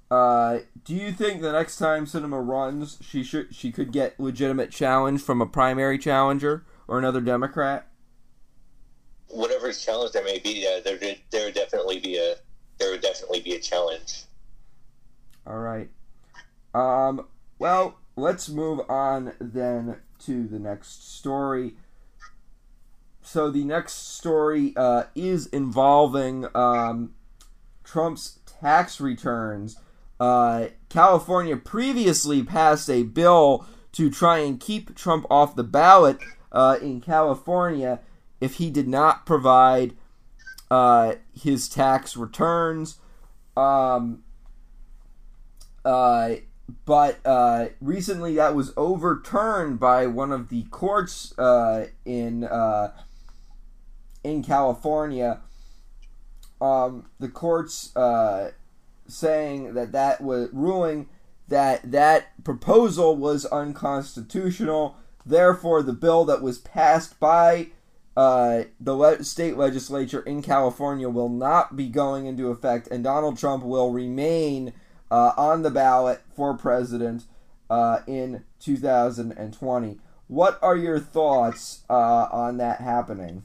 Uh, 0.09 0.59
do 0.85 0.95
you 0.95 1.11
think 1.11 1.41
the 1.41 1.51
next 1.51 1.79
time 1.79 2.07
Sinema 2.07 2.47
runs, 2.47 2.99
she 3.01 3.25
should 3.25 3.55
she 3.55 3.73
could 3.73 3.93
get 3.93 4.21
legitimate 4.21 4.71
challenge 4.71 5.21
from 5.21 5.41
a 5.41 5.47
primary 5.47 5.99
challenger 5.99 6.65
or 6.87 6.99
another 6.99 7.21
Democrat? 7.21 7.89
Whatever 9.29 9.73
challenge 9.73 10.13
there 10.13 10.25
may 10.25 10.39
be, 10.39 10.63
yeah, 10.63 10.81
there 10.85 10.99
there 11.31 11.47
would 11.47 11.55
definitely 11.55 12.01
be 12.01 12.17
a, 12.17 12.37
there 12.79 12.91
would 12.91 13.01
definitely 13.01 13.41
be 13.41 13.55
a 13.55 13.61
challenge. 13.61 14.25
All 15.47 15.59
right. 15.59 15.89
Um. 16.75 17.27
Well, 17.59 17.99
let's 18.17 18.49
move 18.49 18.81
on 18.89 19.33
then 19.41 19.97
to 20.21 20.47
the 20.47 20.59
next 20.59 21.15
story. 21.17 21.75
So 23.23 23.51
the 23.51 23.65
next 23.65 24.17
story 24.17 24.73
uh, 24.77 25.05
is 25.15 25.47
involving 25.47 26.47
um, 26.55 27.15
Trump's 27.83 28.39
tax 28.61 29.01
returns. 29.01 29.77
Uh, 30.21 30.69
California 30.89 31.57
previously 31.57 32.43
passed 32.43 32.89
a 32.89 33.03
bill 33.03 33.67
to 33.93 34.11
try 34.11 34.39
and 34.39 34.61
keep 34.61 34.95
Trump 34.95 35.27
off 35.29 35.57
the 35.57 35.65
ballot 35.65 36.19
uh, 36.53 36.79
in 36.81 37.01
California 37.01 38.01
if 38.41 38.55
he 38.55 38.71
did 38.71 38.89
not 38.89 39.27
provide 39.27 39.95
uh, 40.71 41.15
his 41.35 41.69
tax 41.69 42.17
returns. 42.17 42.99
Um, 43.57 44.25
uh, 45.85 46.37
but 46.85 47.21
uh, 47.25 47.67
recently 47.81 48.35
that 48.35 48.55
was 48.55 48.73
overturned 48.77 49.79
by 49.79 50.07
one 50.07 50.33
of 50.33 50.49
the 50.49 50.65
courts 50.65 51.37
uh, 51.39 51.87
in 52.05 52.45
uh, 52.45 52.93
in 54.25 54.43
California. 54.43 55.41
Um, 56.61 57.09
the 57.21 57.29
courts 57.29 57.95
uh, 57.95 58.51
saying 59.07 59.75
that 59.75 59.93
that 59.93 60.21
was 60.21 60.49
ruling 60.53 61.09
that 61.49 61.93
that 61.93 62.43
proposal 62.45 63.17
was 63.17 63.45
unconstitutional. 63.47 64.97
Therefore, 65.25 65.83
the 65.83 65.93
bill 65.93 66.25
that 66.25 66.43
was 66.43 66.59
passed 66.59 67.21
by 67.21 67.69
uh, 68.17 68.65
the 68.81 68.95
le- 68.95 69.23
state 69.23 69.57
legislature 69.57 70.23
in 70.23 70.43
California 70.43 71.09
will 71.09 71.29
not 71.29 71.77
be 71.77 71.89
going 71.89 72.27
into 72.27 72.51
effect, 72.51 72.89
and 72.89 73.05
Donald 73.05 73.39
Trump 73.39 73.63
will 73.63 73.93
remain 73.93 74.73
uh, 75.11 75.33
on 75.37 75.63
the 75.63 75.71
ballot 75.71 76.23
for 76.35 76.55
president 76.55 77.25
uh, 77.69 78.01
in 78.07 78.45
2020. 78.61 79.99
What 80.29 80.59
are 80.63 80.77
your 80.77 80.99
thoughts 80.99 81.83
uh, 81.91 82.29
on 82.33 82.57
that 82.57 82.81
happening? 82.81 83.45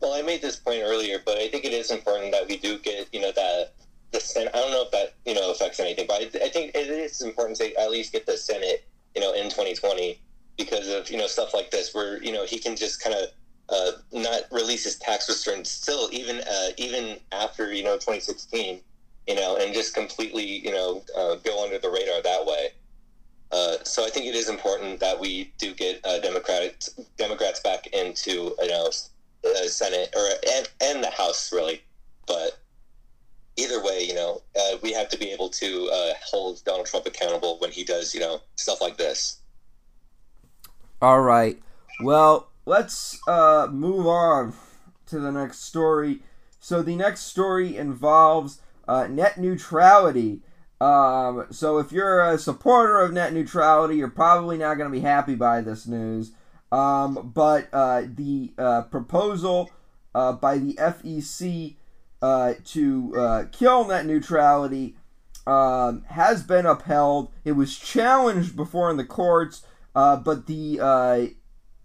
Well, 0.00 0.12
I 0.12 0.22
made 0.22 0.42
this 0.42 0.56
point 0.56 0.82
earlier, 0.84 1.18
but 1.24 1.38
I 1.38 1.48
think 1.48 1.64
it 1.64 1.72
is 1.72 1.90
important 1.90 2.32
that 2.32 2.46
we 2.46 2.56
do 2.56 2.78
get, 2.78 3.08
you 3.12 3.20
know, 3.20 3.32
that 3.32 3.72
the 4.12 4.20
Senate. 4.20 4.52
I 4.54 4.58
don't 4.58 4.70
know 4.70 4.82
if 4.82 4.90
that, 4.92 5.14
you 5.26 5.34
know, 5.34 5.50
affects 5.50 5.80
anything, 5.80 6.06
but 6.06 6.20
I, 6.20 6.44
I 6.44 6.48
think 6.48 6.74
it 6.74 6.88
is 6.88 7.20
important 7.20 7.58
to 7.58 7.74
at 7.80 7.90
least 7.90 8.12
get 8.12 8.26
the 8.26 8.36
Senate, 8.36 8.84
you 9.14 9.20
know, 9.20 9.32
in 9.32 9.44
2020 9.44 10.20
because 10.56 10.88
of, 10.88 11.10
you 11.10 11.18
know, 11.18 11.26
stuff 11.26 11.52
like 11.52 11.70
this 11.70 11.94
where, 11.94 12.22
you 12.22 12.32
know, 12.32 12.44
he 12.44 12.58
can 12.58 12.76
just 12.76 13.02
kind 13.02 13.16
of 13.16 13.28
uh, 13.68 13.92
not 14.12 14.42
release 14.50 14.84
his 14.84 14.96
tax 14.96 15.28
returns 15.28 15.70
still, 15.70 16.08
even, 16.12 16.40
uh, 16.40 16.68
even 16.76 17.18
after, 17.32 17.72
you 17.72 17.84
know, 17.84 17.94
2016, 17.94 18.80
you 19.26 19.34
know, 19.34 19.56
and 19.56 19.74
just 19.74 19.94
completely, 19.94 20.44
you 20.44 20.72
know, 20.72 21.02
uh, 21.16 21.34
go 21.36 21.62
under 21.62 21.78
the 21.78 21.90
radar 21.90 22.22
that 22.22 22.46
way. 22.46 22.68
Uh, 23.50 23.76
so 23.84 24.04
I 24.04 24.10
think 24.10 24.26
it 24.26 24.34
is 24.34 24.48
important 24.48 25.00
that 25.00 25.18
we 25.18 25.52
do 25.58 25.74
get 25.74 26.04
uh, 26.04 26.18
Democrats 26.18 26.90
Democrats 27.16 27.60
back 27.60 27.86
into 27.88 28.54
you 28.60 28.68
know 28.68 28.90
uh, 29.46 29.66
Senate 29.66 30.12
or 30.14 30.28
and, 30.54 30.68
and 30.82 31.04
the 31.04 31.10
House 31.10 31.50
really, 31.50 31.82
but 32.26 32.58
either 33.56 33.82
way, 33.82 34.02
you 34.02 34.14
know, 34.14 34.42
we 34.82 34.92
have 34.92 35.08
to 35.08 35.18
be 35.18 35.30
able 35.30 35.48
to 35.48 35.90
hold 36.22 36.62
Donald 36.64 36.86
Trump 36.86 37.06
accountable 37.06 37.58
when 37.58 37.70
he 37.70 37.84
does 37.84 38.14
you 38.14 38.20
know 38.20 38.42
stuff 38.56 38.82
like 38.82 38.98
this. 38.98 39.40
All 41.00 41.20
right. 41.20 41.58
Well, 42.00 42.48
let's 42.68 43.18
uh, 43.26 43.66
move 43.70 44.06
on 44.06 44.52
to 45.06 45.18
the 45.18 45.32
next 45.32 45.60
story. 45.60 46.20
So 46.60 46.82
the 46.82 46.94
next 46.94 47.22
story 47.22 47.76
involves 47.76 48.60
uh, 48.86 49.06
net 49.06 49.38
neutrality. 49.38 50.42
Um, 50.78 51.46
so 51.50 51.78
if 51.78 51.90
you're 51.90 52.20
a 52.20 52.38
supporter 52.38 53.00
of 53.00 53.12
net 53.12 53.32
neutrality, 53.32 53.96
you're 53.96 54.10
probably 54.10 54.58
not 54.58 54.76
going 54.76 54.90
to 54.90 54.96
be 54.96 55.00
happy 55.00 55.34
by 55.34 55.62
this 55.62 55.86
news. 55.86 56.32
Um, 56.70 57.32
but 57.34 57.68
uh, 57.72 58.02
the 58.06 58.52
uh, 58.58 58.82
proposal 58.82 59.70
uh, 60.14 60.34
by 60.34 60.58
the 60.58 60.74
FEC 60.74 61.76
uh, 62.20 62.52
to 62.66 63.14
uh, 63.16 63.44
kill 63.50 63.86
net 63.86 64.04
neutrality 64.04 64.94
um, 65.46 66.04
has 66.08 66.42
been 66.42 66.66
upheld. 66.66 67.32
It 67.46 67.52
was 67.52 67.78
challenged 67.78 68.54
before 68.54 68.90
in 68.90 68.98
the 68.98 69.06
courts, 69.06 69.62
uh, 69.94 70.16
but 70.16 70.46
the 70.46 70.80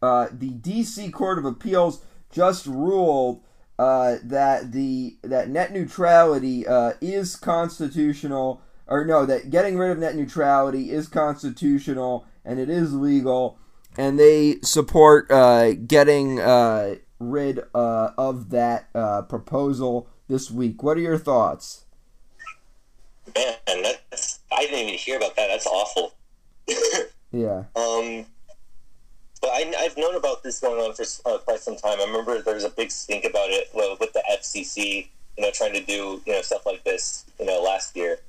uh, 0.04 0.28
the 0.32 0.50
D.C. 0.50 1.10
Court 1.10 1.38
of 1.38 1.46
Appeals 1.46 2.04
just 2.30 2.66
ruled 2.66 3.42
uh, 3.80 4.18
that 4.24 4.74
the 4.74 5.16
that 5.24 5.50
net 5.50 5.72
neutrality 5.72 6.68
uh, 6.68 6.94
is 7.02 7.36
constitutional 7.36 8.62
or 8.86 9.06
no, 9.06 9.26
that 9.26 9.50
getting 9.50 9.78
rid 9.78 9.92
of 9.92 9.98
net 9.98 10.16
neutrality 10.16 10.92
is 10.92 11.08
constitutional 11.08 12.26
and 12.44 12.60
it 12.60 12.70
is 12.70 12.94
legal, 12.94 13.58
and 13.98 14.20
they 14.20 14.60
support 14.62 15.32
uh, 15.32 15.74
getting 15.74 16.40
uh, 16.40 16.96
rid 17.20 17.62
uh, 17.74 18.10
of 18.18 18.50
that 18.50 18.90
uh, 18.94 19.22
proposal 19.22 20.10
this 20.28 20.52
week. 20.52 20.84
What 20.84 20.98
are 20.98 21.02
your 21.02 21.18
thoughts? 21.18 21.86
Man, 23.34 23.56
that's 23.66 24.40
I 24.52 24.64
didn't 24.64 24.80
even 24.80 24.96
hear 24.96 25.16
about 25.16 25.38
that. 25.38 25.48
That's 25.48 25.68
awful. 25.68 26.14
Yeah. 27.34 27.64
Um, 27.76 28.28
but 29.44 29.52
I, 29.52 29.74
I've 29.78 29.98
known 29.98 30.16
about 30.16 30.42
this 30.42 30.62
going 30.62 30.80
on 30.80 30.94
for 30.94 31.04
uh, 31.26 31.38
quite 31.40 31.60
some 31.60 31.76
time. 31.76 32.00
I 32.00 32.06
remember 32.06 32.42
there 32.42 32.56
was 32.56 32.64
a 32.64 32.70
big 32.70 32.90
stink 32.90 33.26
about 33.26 33.50
it 33.50 33.68
well, 33.74 33.98
with 34.00 34.14
the 34.14 34.24
FCC, 34.32 35.10
you 35.38 35.44
know, 35.44 35.52
trying 35.52 35.74
to 35.74 35.84
do 35.84 36.22
you 36.26 36.32
know 36.32 36.42
stuff 36.42 36.66
like 36.66 36.86
this, 36.86 37.26
you 37.38 37.46
know, 37.46 37.62
last 37.62 37.94
year. 37.94 38.20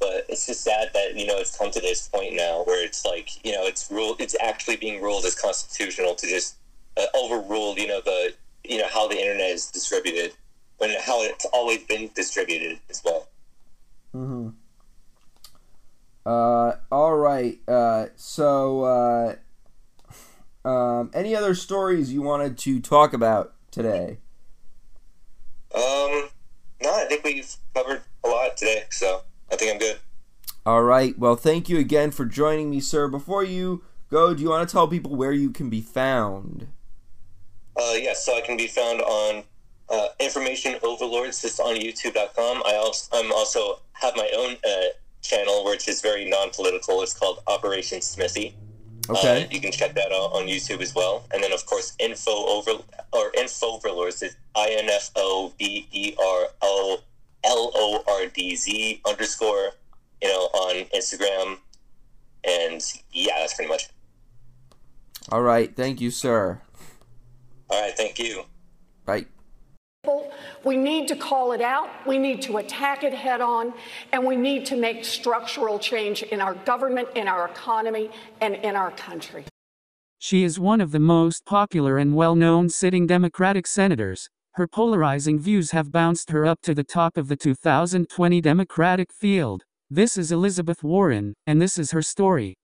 But 0.00 0.26
it's 0.28 0.44
just 0.44 0.64
sad 0.64 0.90
that 0.92 1.14
you 1.14 1.24
know 1.24 1.38
it's 1.38 1.56
come 1.56 1.70
to 1.70 1.80
this 1.80 2.08
point 2.08 2.34
now 2.34 2.64
where 2.64 2.84
it's 2.84 3.04
like 3.04 3.44
you 3.44 3.52
know 3.52 3.64
it's 3.64 3.88
ruled, 3.92 4.20
it's 4.20 4.34
actually 4.42 4.76
being 4.76 5.00
ruled 5.00 5.24
as 5.24 5.40
constitutional 5.40 6.16
to 6.16 6.26
just 6.26 6.56
uh, 6.96 7.06
overrule 7.14 7.78
you 7.78 7.86
know 7.86 8.00
the 8.04 8.34
you 8.64 8.78
know 8.78 8.88
how 8.92 9.06
the 9.06 9.16
internet 9.16 9.50
is 9.50 9.70
distributed 9.70 10.32
when 10.78 10.90
how 11.00 11.22
it's 11.22 11.46
always 11.52 11.84
been 11.84 12.10
distributed 12.16 12.80
as 12.90 13.00
well. 13.04 13.28
Mm-hmm. 14.12 14.48
Uh, 16.26 16.72
all 16.90 17.16
right. 17.16 17.56
Uh, 17.68 18.06
so, 18.16 18.82
uh, 18.82 19.36
um, 20.66 21.10
any 21.14 21.36
other 21.36 21.54
stories 21.54 22.12
you 22.12 22.22
wanted 22.22 22.58
to 22.58 22.80
talk 22.80 23.12
about 23.12 23.54
today? 23.70 24.18
Um, 25.74 26.28
no, 26.82 26.92
I 26.92 27.06
think 27.08 27.22
we've 27.24 27.54
covered 27.72 28.02
a 28.24 28.28
lot 28.28 28.56
today, 28.56 28.84
so 28.90 29.22
I 29.52 29.56
think 29.56 29.72
I'm 29.72 29.78
good. 29.78 29.98
All 30.64 30.82
right. 30.82 31.16
Well, 31.16 31.36
thank 31.36 31.68
you 31.68 31.78
again 31.78 32.10
for 32.10 32.24
joining 32.24 32.70
me, 32.70 32.80
sir. 32.80 33.06
Before 33.06 33.44
you 33.44 33.84
go, 34.10 34.34
do 34.34 34.42
you 34.42 34.50
want 34.50 34.68
to 34.68 34.72
tell 34.72 34.88
people 34.88 35.14
where 35.14 35.32
you 35.32 35.50
can 35.50 35.70
be 35.70 35.80
found? 35.80 36.66
Uh, 37.76 37.94
yes, 37.94 38.26
so 38.26 38.36
I 38.36 38.40
can 38.40 38.56
be 38.56 38.66
found 38.66 39.00
on 39.02 39.44
uh, 39.88 40.08
Information 40.18 40.76
Overlords, 40.82 41.42
just 41.42 41.60
on 41.60 41.76
YouTube.com. 41.76 42.62
I 42.66 42.74
also 42.74 43.16
I'm 43.16 43.30
also 43.32 43.80
have 43.92 44.16
my 44.16 44.28
own 44.36 44.56
uh, 44.68 44.86
channel 45.22 45.64
which 45.64 45.86
is 45.86 46.00
very 46.00 46.24
non-political. 46.28 47.02
It's 47.02 47.14
called 47.14 47.40
Operation 47.46 48.00
Smithy. 48.02 48.56
Okay. 49.08 49.44
Uh, 49.44 49.48
you 49.50 49.60
can 49.60 49.72
check 49.72 49.94
that 49.94 50.12
out 50.12 50.32
on 50.32 50.46
YouTube 50.46 50.80
as 50.80 50.94
well. 50.94 51.24
And 51.32 51.42
then, 51.42 51.52
of 51.52 51.64
course, 51.66 51.94
Info 51.98 52.30
Over 52.30 52.72
or 53.12 53.32
Info 53.36 53.76
Overlords 53.76 54.22
is 54.22 54.36
I 54.54 54.76
N 54.78 54.88
F 54.88 55.10
O 55.16 55.52
B 55.58 55.86
E 55.92 56.14
R 56.18 56.48
O 56.62 56.98
L 57.44 57.70
O 57.74 58.02
R 58.08 58.26
D 58.26 58.56
Z 58.56 59.00
underscore. 59.06 59.70
You 60.22 60.28
know, 60.28 60.44
on 60.54 60.84
Instagram. 60.94 61.58
And 62.44 62.82
yeah, 63.12 63.34
that's 63.38 63.54
pretty 63.54 63.68
much. 63.68 63.84
it. 63.84 63.90
All 65.30 65.42
right. 65.42 65.74
Thank 65.74 66.00
you, 66.00 66.10
sir. 66.10 66.62
All 67.68 67.82
right, 67.82 67.96
thank 67.96 68.18
you. 68.18 68.44
Bye. 69.04 69.26
We 70.64 70.76
need 70.76 71.08
to 71.08 71.16
call 71.16 71.52
it 71.52 71.60
out, 71.60 71.88
we 72.06 72.18
need 72.18 72.42
to 72.42 72.58
attack 72.58 73.04
it 73.04 73.14
head 73.14 73.40
on, 73.40 73.74
and 74.12 74.24
we 74.24 74.36
need 74.36 74.66
to 74.66 74.76
make 74.76 75.04
structural 75.04 75.78
change 75.78 76.22
in 76.22 76.40
our 76.40 76.54
government, 76.54 77.08
in 77.14 77.28
our 77.28 77.46
economy, 77.48 78.10
and 78.40 78.54
in 78.56 78.76
our 78.76 78.90
country. 78.90 79.44
She 80.18 80.44
is 80.44 80.58
one 80.58 80.80
of 80.80 80.92
the 80.92 80.98
most 80.98 81.44
popular 81.44 81.98
and 81.98 82.14
well 82.14 82.34
known 82.34 82.68
sitting 82.68 83.06
Democratic 83.06 83.66
senators. 83.66 84.28
Her 84.52 84.66
polarizing 84.66 85.38
views 85.38 85.72
have 85.72 85.92
bounced 85.92 86.30
her 86.30 86.46
up 86.46 86.62
to 86.62 86.74
the 86.74 86.82
top 86.82 87.18
of 87.18 87.28
the 87.28 87.36
2020 87.36 88.40
Democratic 88.40 89.12
field. 89.12 89.64
This 89.90 90.16
is 90.16 90.32
Elizabeth 90.32 90.82
Warren, 90.82 91.34
and 91.46 91.60
this 91.60 91.78
is 91.78 91.90
her 91.90 92.02
story. 92.02 92.56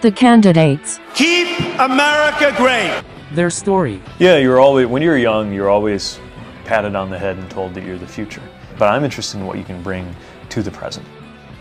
The 0.00 0.10
candidates. 0.10 0.98
Keep 1.14 1.78
America 1.78 2.54
great. 2.56 3.04
Their 3.32 3.50
story. 3.50 4.00
Yeah, 4.18 4.38
you're 4.38 4.58
always 4.58 4.86
when 4.86 5.02
you're 5.02 5.18
young, 5.18 5.52
you're 5.52 5.68
always 5.68 6.18
patted 6.64 6.94
on 6.94 7.10
the 7.10 7.18
head 7.18 7.36
and 7.36 7.50
told 7.50 7.74
that 7.74 7.84
you're 7.84 7.98
the 7.98 8.06
future. 8.06 8.40
But 8.78 8.86
I'm 8.86 9.04
interested 9.04 9.36
in 9.40 9.46
what 9.46 9.58
you 9.58 9.64
can 9.64 9.82
bring 9.82 10.16
to 10.48 10.62
the 10.62 10.70
present. 10.70 11.04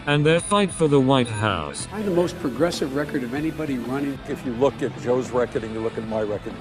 And 0.06 0.26
their 0.26 0.40
fight 0.40 0.72
for 0.72 0.88
the 0.88 1.02
White 1.02 1.28
House. 1.28 1.90
I 1.92 1.98
have 1.98 2.06
the 2.06 2.12
most 2.12 2.40
progressive 2.40 2.96
record 2.96 3.24
of 3.24 3.34
anybody 3.34 3.78
running. 3.78 4.18
If 4.30 4.46
you 4.46 4.54
look 4.54 4.82
at 4.82 4.98
Joe's 5.02 5.32
record 5.32 5.66
and 5.66 5.74
you 5.74 5.82
look 5.82 5.98
at 5.98 6.08
my 6.08 6.22
record, 6.22 6.54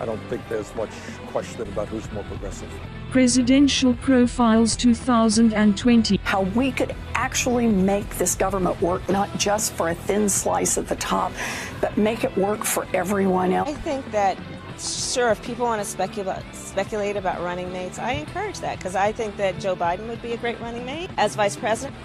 I 0.00 0.04
don't 0.04 0.20
think 0.28 0.46
there's 0.48 0.74
much 0.74 0.90
question 1.26 1.62
about 1.62 1.88
who's 1.88 2.10
more 2.12 2.24
progressive. 2.24 2.68
Presidential 3.10 3.94
Profiles 3.94 4.76
2020. 4.76 6.20
How 6.24 6.42
we 6.42 6.70
could 6.70 6.94
actually 7.14 7.66
make 7.66 8.08
this 8.18 8.34
government 8.34 8.80
work, 8.80 9.08
not 9.08 9.36
just 9.38 9.72
for 9.72 9.88
a 9.88 9.94
thin 9.94 10.28
slice 10.28 10.78
at 10.78 10.88
the 10.88 10.96
top, 10.96 11.32
but 11.80 11.96
make 11.96 12.22
it 12.22 12.36
work 12.36 12.64
for 12.64 12.86
everyone 12.94 13.52
else. 13.52 13.68
I 13.68 13.74
think 13.74 14.10
that, 14.12 14.38
sure, 14.78 15.30
if 15.30 15.42
people 15.42 15.66
want 15.66 15.82
to 15.82 15.88
speculate, 15.88 16.44
speculate 16.54 17.16
about 17.16 17.40
running 17.42 17.72
mates, 17.72 17.98
I 17.98 18.12
encourage 18.12 18.60
that 18.60 18.78
because 18.78 18.94
I 18.94 19.10
think 19.10 19.36
that 19.38 19.58
Joe 19.58 19.74
Biden 19.74 20.06
would 20.08 20.22
be 20.22 20.32
a 20.32 20.36
great 20.36 20.60
running 20.60 20.86
mate 20.86 21.10
as 21.16 21.34
vice 21.34 21.56
president. 21.56 21.96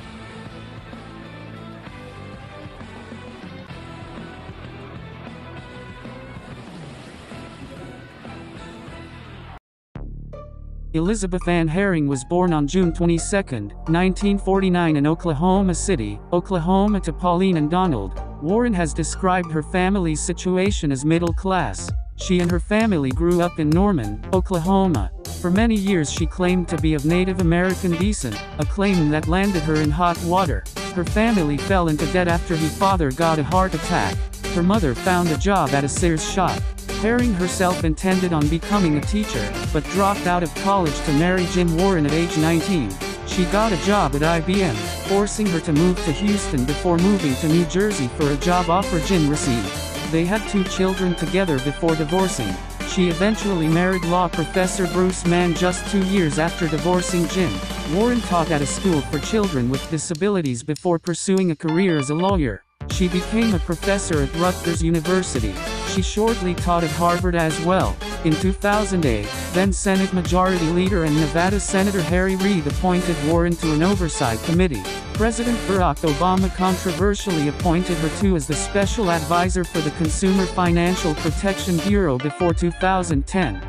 Elizabeth 10.96 11.48
Ann 11.48 11.68
Herring 11.68 12.08
was 12.08 12.24
born 12.24 12.54
on 12.54 12.68
June 12.68 12.94
22, 12.94 13.18
1949 13.18 14.96
in 14.96 15.08
Oklahoma 15.08 15.74
City, 15.74 16.20
Oklahoma 16.32 17.00
to 17.00 17.12
Pauline 17.12 17.58
and 17.58 17.72
Donald. 17.72 18.22
Warren 18.44 18.74
has 18.74 18.94
described 18.94 19.52
her 19.52 19.64
family's 19.64 20.22
situation 20.22 20.92
as 20.92 21.04
middle 21.04 21.34
class. 21.34 21.90
She 22.18 22.42
and 22.42 22.52
her 22.52 22.60
family 22.60 23.10
grew 23.10 23.42
up 23.42 23.60
in 23.60 23.72
Norman, 23.72 24.24
Oklahoma. 24.34 25.12
For 25.42 25.50
many 25.50 25.74
years 25.74 26.14
she 26.14 26.28
claimed 26.28 26.68
to 26.68 26.78
be 26.78 26.94
of 26.94 27.06
Native 27.06 27.42
American 27.42 27.94
descent, 27.94 28.40
a 28.60 28.66
claim 28.66 29.10
that 29.10 29.28
landed 29.28 29.64
her 29.64 29.82
in 29.82 29.90
hot 29.90 30.24
water. 30.26 30.64
Her 30.94 31.04
family 31.04 31.58
fell 31.58 31.88
into 31.88 32.06
debt 32.14 32.28
after 32.28 32.56
her 32.56 32.70
father 32.70 33.10
got 33.10 33.40
a 33.40 33.44
heart 33.44 33.74
attack. 33.74 34.16
Her 34.54 34.62
mother 34.62 34.94
found 34.94 35.30
a 35.30 35.38
job 35.40 35.72
at 35.72 35.84
a 35.84 35.90
Sears 35.90 36.24
shop. 36.24 36.62
Herring 37.04 37.34
herself 37.34 37.84
intended 37.84 38.32
on 38.32 38.48
becoming 38.48 38.96
a 38.96 39.02
teacher, 39.02 39.54
but 39.74 39.84
dropped 39.90 40.26
out 40.26 40.42
of 40.42 40.56
college 40.64 40.98
to 41.02 41.12
marry 41.16 41.46
Jim 41.48 41.76
Warren 41.76 42.06
at 42.06 42.14
age 42.14 42.38
19. 42.38 42.90
She 43.28 43.44
got 43.48 43.74
a 43.74 43.84
job 43.84 44.16
at 44.16 44.22
IBM, 44.22 44.74
forcing 45.10 45.46
her 45.48 45.60
to 45.60 45.74
move 45.74 45.98
to 46.06 46.14
Houston 46.14 46.64
before 46.64 46.98
moving 46.98 47.36
to 47.36 47.50
New 47.50 47.66
Jersey 47.66 48.08
for 48.08 48.32
a 48.32 48.38
job 48.38 48.70
offer 48.70 49.02
Jim 49.02 49.30
received. 49.30 49.68
They 50.14 50.24
had 50.24 50.48
two 50.48 50.64
children 50.64 51.14
together 51.16 51.60
before 51.60 51.94
divorcing. 51.98 52.56
She 52.88 53.10
eventually 53.10 53.68
married 53.68 54.06
law 54.06 54.30
professor 54.30 54.88
Bruce 54.88 55.26
Mann 55.26 55.56
just 55.56 55.86
two 55.92 56.06
years 56.06 56.40
after 56.40 56.70
divorcing 56.70 57.28
Jim. 57.28 57.52
Warren 57.94 58.22
taught 58.22 58.50
at 58.50 58.62
a 58.62 58.66
school 58.66 59.02
for 59.02 59.20
children 59.20 59.70
with 59.70 59.92
disabilities 59.92 60.64
before 60.64 61.00
pursuing 61.00 61.52
a 61.52 61.56
career 61.58 62.00
as 62.00 62.12
a 62.12 62.16
lawyer. 62.16 62.64
She 62.92 63.10
became 63.10 63.54
a 63.54 63.60
professor 63.60 64.22
at 64.22 64.34
Rutgers 64.36 64.82
University. 64.82 65.54
She 65.94 66.02
shortly 66.02 66.56
taught 66.56 66.84
at 66.84 66.90
Harvard 66.90 67.36
as 67.36 67.60
well. 67.62 67.96
In 68.24 68.34
2008, 68.34 69.28
then 69.52 69.72
Senate 69.72 70.12
Majority 70.12 70.66
Leader 70.72 71.04
and 71.04 71.16
Nevada 71.16 71.60
Senator 71.60 72.02
Harry 72.02 72.36
Reid 72.36 72.66
appointed 72.66 73.16
Warren 73.28 73.56
to 73.58 73.72
an 73.74 73.84
oversight 73.84 74.42
committee. 74.42 74.82
President 75.14 75.56
Barack 75.68 75.98
Obama 76.00 76.52
controversially 76.56 77.48
appointed 77.48 77.96
her 78.00 78.10
to 78.22 78.36
as 78.36 78.48
the 78.48 78.56
special 78.56 79.12
advisor 79.12 79.64
for 79.64 79.82
the 79.82 79.92
Consumer 79.92 80.48
Financial 80.48 81.14
Protection 81.14 81.78
Bureau 81.88 82.18
before 82.18 82.56
2010. 82.56 83.62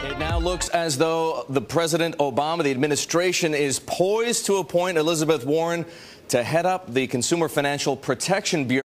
It 0.00 0.18
now 0.18 0.38
looks 0.38 0.70
as 0.70 0.96
though 0.96 1.44
the 1.50 1.60
President 1.60 2.16
Obama, 2.16 2.62
the 2.62 2.70
administration, 2.70 3.52
is 3.52 3.80
poised 3.80 4.46
to 4.46 4.56
appoint 4.56 4.96
Elizabeth 4.96 5.44
Warren 5.44 5.84
to 6.28 6.42
head 6.42 6.64
up 6.64 6.90
the 6.94 7.06
Consumer 7.06 7.48
Financial 7.48 7.96
Protection 7.96 8.66
Bureau. 8.66 8.87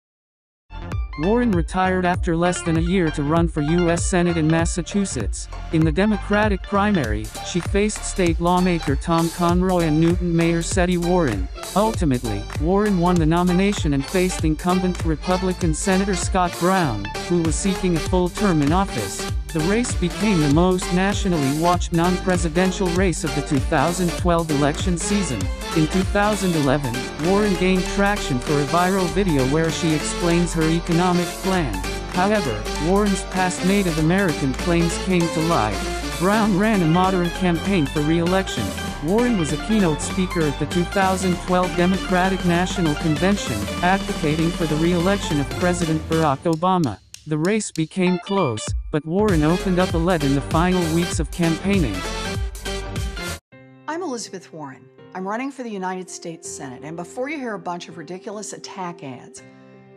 Warren 1.21 1.51
retired 1.51 2.05
after 2.05 2.37
less 2.37 2.61
than 2.61 2.77
a 2.77 2.81
year 2.81 3.11
to 3.11 3.23
run 3.23 3.49
for 3.49 3.59
U.S. 3.59 4.05
Senate 4.05 4.37
in 4.37 4.47
Massachusetts. 4.47 5.49
In 5.73 5.83
the 5.83 5.91
Democratic 5.91 6.63
primary, 6.63 7.25
she 7.45 7.59
faced 7.59 8.05
state 8.05 8.39
lawmaker 8.39 8.95
Tom 8.95 9.29
Conroy 9.31 9.81
and 9.81 9.99
Newton 9.99 10.33
Mayor 10.33 10.61
Setti 10.61 10.97
Warren. 10.97 11.49
Ultimately, 11.75 12.41
Warren 12.61 12.99
won 12.99 13.15
the 13.15 13.25
nomination 13.25 13.93
and 13.93 14.05
faced 14.05 14.45
incumbent 14.45 15.03
Republican 15.03 15.73
Senator 15.73 16.15
Scott 16.15 16.55
Brown, 16.57 17.03
who 17.27 17.41
was 17.41 17.55
seeking 17.55 17.97
a 17.97 17.99
full 17.99 18.29
term 18.29 18.61
in 18.61 18.71
office. 18.71 19.29
The 19.51 19.59
race 19.61 19.95
became 19.95 20.41
the 20.41 20.53
most 20.53 20.93
nationally 20.93 21.59
watched 21.59 21.91
non-presidential 21.91 22.85
race 22.89 23.23
of 23.23 23.33
the 23.33 23.41
2012 23.41 24.51
election 24.51 24.95
season. 24.95 25.41
In 25.75 25.87
2011, 25.87 26.93
Warren 27.27 27.55
gained 27.55 27.83
traction 27.95 28.37
for 28.37 28.53
a 28.53 28.65
viral 28.65 29.07
video 29.07 29.43
where 29.47 29.71
she 29.71 29.95
explains 29.95 30.53
her 30.53 30.69
economic 30.69 31.25
plan. 31.41 31.73
However, 32.13 32.61
Warren's 32.85 33.23
past 33.31 33.65
Native 33.65 33.97
American 33.97 34.53
claims 34.53 34.95
came 35.05 35.27
to 35.27 35.39
light. 35.47 35.79
Brown 36.19 36.55
ran 36.59 36.83
a 36.83 36.85
moderate 36.85 37.33
campaign 37.33 37.87
for 37.87 38.01
re-election. 38.01 38.65
Warren 39.03 39.39
was 39.39 39.51
a 39.51 39.65
keynote 39.65 40.03
speaker 40.03 40.41
at 40.41 40.59
the 40.59 40.67
2012 40.67 41.75
Democratic 41.75 42.45
National 42.45 42.93
Convention, 42.95 43.57
advocating 43.81 44.51
for 44.51 44.65
the 44.65 44.75
re-election 44.75 45.39
of 45.39 45.49
President 45.51 46.07
Barack 46.07 46.43
Obama. 46.43 46.99
The 47.29 47.37
race 47.37 47.71
became 47.71 48.17
close, 48.25 48.67
but 48.89 49.05
Warren 49.05 49.43
opened 49.43 49.77
up 49.77 49.93
a 49.93 49.97
lead 49.99 50.23
in 50.23 50.33
the 50.33 50.41
final 50.41 50.81
weeks 50.95 51.19
of 51.19 51.29
campaigning. 51.29 51.95
I'm 53.87 54.01
Elizabeth 54.01 54.51
Warren. 54.51 54.89
I'm 55.13 55.27
running 55.27 55.51
for 55.51 55.61
the 55.61 55.69
United 55.69 56.09
States 56.09 56.49
Senate, 56.49 56.81
and 56.83 56.97
before 56.97 57.29
you 57.29 57.37
hear 57.37 57.53
a 57.53 57.59
bunch 57.59 57.87
of 57.87 57.99
ridiculous 57.99 58.53
attack 58.53 59.03
ads, 59.03 59.43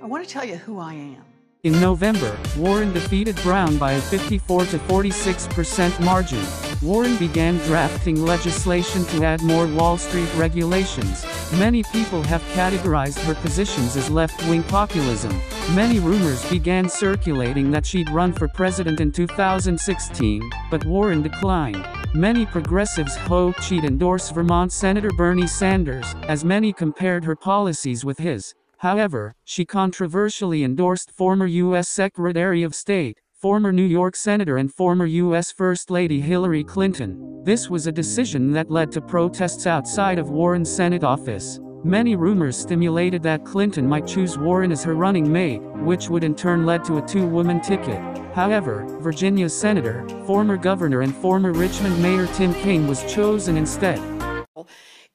I 0.03 0.05
want 0.05 0.23
to 0.23 0.29
tell 0.29 0.45
you 0.45 0.57
who 0.57 0.79
I 0.79 0.93
am. 0.93 1.25
In 1.65 1.81
November, 1.81 2.37
Warren 2.59 2.93
defeated 2.93 3.37
Brown 3.37 3.79
by 3.79 3.93
a 3.93 4.01
54 4.01 4.65
to 4.65 4.79
46% 4.81 6.05
margin. 6.05 6.45
Warren 6.83 7.17
began 7.19 7.57
drafting 7.59 8.25
legislation 8.27 9.05
to 9.05 9.23
add 9.23 9.41
more 9.43 9.69
Wall 9.69 9.97
Street 9.97 10.29
regulations. 10.35 11.25
Many 11.53 11.85
people 11.85 12.21
have 12.25 12.43
categorized 12.55 13.21
her 13.27 13.37
positions 13.37 13.95
as 13.95 14.11
left-wing 14.11 14.65
populism. 14.65 15.41
Many 15.73 16.01
rumors 16.01 16.45
began 16.51 16.89
circulating 16.89 17.71
that 17.71 17.87
she'd 17.87 18.11
run 18.11 18.33
for 18.33 18.49
president 18.49 18.99
in 18.99 19.13
2016, 19.13 20.43
but 20.69 20.85
Warren 20.85 21.23
declined. 21.23 21.87
Many 22.13 22.45
progressives 22.45 23.15
hoped 23.15 23.63
she'd 23.63 23.85
endorse 23.85 24.31
Vermont 24.31 24.73
Senator 24.73 25.11
Bernie 25.17 25.47
Sanders, 25.47 26.13
as 26.25 26.45
many 26.45 26.73
compared 26.73 27.23
her 27.23 27.37
policies 27.37 28.05
with 28.05 28.19
his. 28.19 28.53
However, 28.83 29.37
she 29.45 29.65
controversially 29.65 30.65
endorsed 30.65 31.13
former 31.13 31.47
U.S. 31.47 31.89
Secretary 31.89 32.65
of 32.65 32.75
State, 32.75 33.21
former 33.33 33.71
New 33.71 33.85
York 33.85 34.17
Senator 34.17 34.57
and 34.57 34.75
former 34.75 35.07
U.S. 35.07 35.53
First 35.53 35.89
Lady 35.89 36.21
Hillary 36.21 36.65
Clinton. 36.65 37.45
This 37.45 37.71
was 37.71 37.87
a 37.87 37.93
decision 37.93 38.51
that 38.55 38.73
led 38.73 38.91
to 38.91 39.01
protests 39.01 39.69
outside 39.69 40.19
of 40.19 40.31
Warren's 40.31 40.69
Senate 40.69 41.05
office. 41.05 41.61
Many 41.85 42.17
rumors 42.17 42.57
stimulated 42.57 43.23
that 43.23 43.45
Clinton 43.45 43.87
might 43.89 44.05
choose 44.05 44.37
Warren 44.37 44.73
as 44.73 44.83
her 44.83 44.97
running 44.97 45.31
mate, 45.31 45.63
which 45.85 46.09
would 46.09 46.25
in 46.25 46.35
turn 46.35 46.67
lead 46.67 46.83
to 46.87 46.99
a 46.99 47.07
two-woman 47.07 47.61
ticket. 47.61 48.01
However, 48.35 48.85
Virginia's 49.01 49.57
senator, 49.57 50.05
former 50.27 50.57
governor 50.57 51.03
and 51.03 51.15
former 51.15 51.53
Richmond 51.53 52.03
mayor 52.03 52.27
Tim 52.35 52.53
Kaine 52.53 52.89
was 52.89 53.05
chosen 53.05 53.57
instead. 53.57 54.01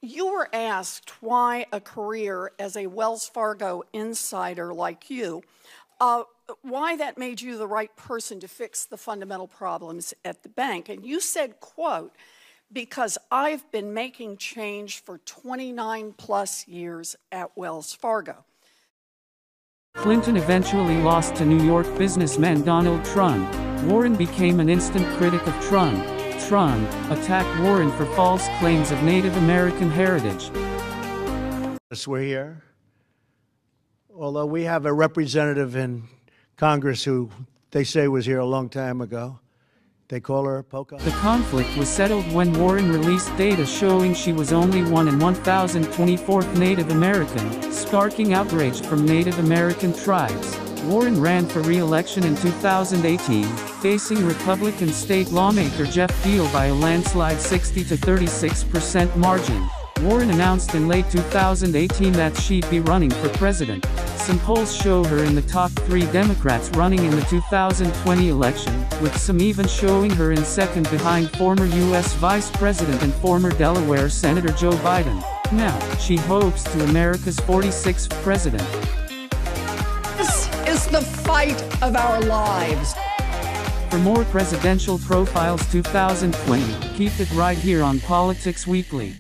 You 0.02 0.32
were 0.32 0.50
asked 0.54 1.22
why 1.22 1.66
a 1.72 1.82
career 1.82 2.52
as 2.60 2.78
a 2.78 2.88
Wells 2.88 3.28
Fargo 3.28 3.84
insider 3.94 4.74
like 4.74 5.10
you, 5.10 5.42
uh, 6.00 6.24
why 6.62 6.96
that 6.98 7.18
made 7.18 7.42
you 7.42 7.58
the 7.58 7.68
right 7.68 7.94
person 7.96 8.40
to 8.42 8.48
fix 8.48 8.86
the 8.86 8.98
fundamental 8.98 9.48
problems 9.48 10.14
at 10.24 10.44
the 10.44 10.50
bank. 10.50 10.88
And 10.88 11.06
you 11.06 11.20
said, 11.20 11.60
quote, 11.60 12.14
because 12.72 13.18
I've 13.32 13.70
been 13.72 13.94
making 13.94 14.38
change 14.38 15.02
for 15.02 15.18
29 15.20 16.14
plus 16.18 16.68
years 16.68 17.16
at 17.32 17.58
Wells 17.58 17.94
Fargo. 17.94 18.46
Clinton 19.96 20.38
eventually 20.38 20.98
lost 21.02 21.36
to 21.36 21.46
New 21.46 21.64
York 21.64 21.88
businessman 21.98 22.62
Donald 22.64 23.04
Trump. 23.04 23.52
Warren 23.86 24.16
became 24.16 24.60
an 24.60 24.70
instant 24.70 25.06
critic 25.18 25.46
of 25.48 25.60
Trump. 25.62 26.17
Trump 26.48 26.90
attacked 27.12 27.60
Warren 27.60 27.92
for 27.92 28.06
false 28.16 28.48
claims 28.60 28.90
of 28.92 29.04
Native 29.04 29.36
American 29.36 29.90
heritage. 29.90 30.50
We're 32.08 32.22
here. 32.22 32.64
Although 34.16 34.46
we 34.46 34.64
have 34.64 34.86
a 34.86 34.94
representative 34.94 35.76
in 35.76 36.08
Congress 36.56 37.04
who 37.04 37.30
they 37.72 37.84
say 37.84 38.08
was 38.08 38.26
here 38.26 38.40
a 38.40 38.46
long 38.46 38.70
time 38.70 39.02
ago. 39.02 39.40
They 40.08 40.22
call 40.22 40.46
her 40.46 40.64
Poca. 40.64 40.96
The 41.04 41.12
conflict 41.12 41.76
was 41.76 41.90
settled 41.90 42.24
when 42.32 42.58
Warren 42.58 42.94
released 42.94 43.36
data 43.36 43.66
showing 43.66 44.14
she 44.14 44.32
was 44.32 44.54
only 44.54 44.84
1 44.84 45.10
in 45.10 45.16
1,024th 45.16 46.58
Native 46.58 46.92
American, 46.92 47.72
sparking 47.74 48.34
outrage 48.34 48.80
from 48.86 49.06
Native 49.06 49.38
American 49.40 49.92
tribes. 49.92 50.58
Warren 50.86 51.20
ran 51.20 51.46
for 51.46 51.60
re-election 51.60 52.24
in 52.24 52.38
2018, 52.38 53.44
facing 53.82 54.26
Republican 54.26 54.90
state 54.90 55.32
lawmaker 55.32 55.86
Geoff 55.86 56.12
Diehl 56.24 56.52
by 56.52 56.66
a 56.66 56.74
landslide 56.74 57.40
60 57.40 57.84
to 57.86 57.96
36% 57.96 59.16
margin. 59.16 59.70
Warren 60.02 60.30
announced 60.30 60.76
in 60.76 60.88
late 60.88 61.10
2018 61.10 62.14
that 62.14 62.36
she'd 62.38 62.70
be 62.70 62.80
running 62.80 63.10
for 63.10 63.30
president. 63.30 63.86
Some 64.16 64.40
polls 64.40 64.76
show 64.76 65.04
her 65.06 65.24
in 65.24 65.36
the 65.36 65.42
top 65.44 65.72
three 65.72 66.06
Democrats 66.12 66.70
running 66.72 67.04
in 67.04 67.12
the 67.12 67.22
2020 67.24 68.30
election, 68.30 68.74
with 69.02 69.16
some 69.18 69.42
even 69.42 69.68
showing 69.68 70.12
her 70.12 70.32
in 70.32 70.44
second 70.44 70.90
behind 70.90 71.30
former 71.32 71.66
U.S. 71.66 72.14
Vice 72.16 72.52
President 72.52 73.02
and 73.04 73.14
former 73.16 73.52
Delaware 73.52 74.10
Senator 74.10 74.54
Joe 74.54 74.72
Biden. 74.72 75.24
Now, 75.52 75.80
she 75.98 76.18
hopes 76.18 76.64
to 76.64 76.84
America's 76.84 77.38
46th 77.38 78.12
president. 78.22 78.68
This 80.18 80.48
is 80.68 80.88
the 80.88 81.02
fight 81.02 81.62
of 81.82 81.96
our 81.96 82.22
lives. 82.22 82.94
For 83.98 84.04
more 84.04 84.26
presidential 84.26 85.00
profiles 85.00 85.66
2020, 85.72 86.96
keep 86.96 87.20
it 87.20 87.32
right 87.32 87.58
here 87.58 87.82
on 87.82 88.00
Politics 88.02 88.68
Weekly. 88.68 89.16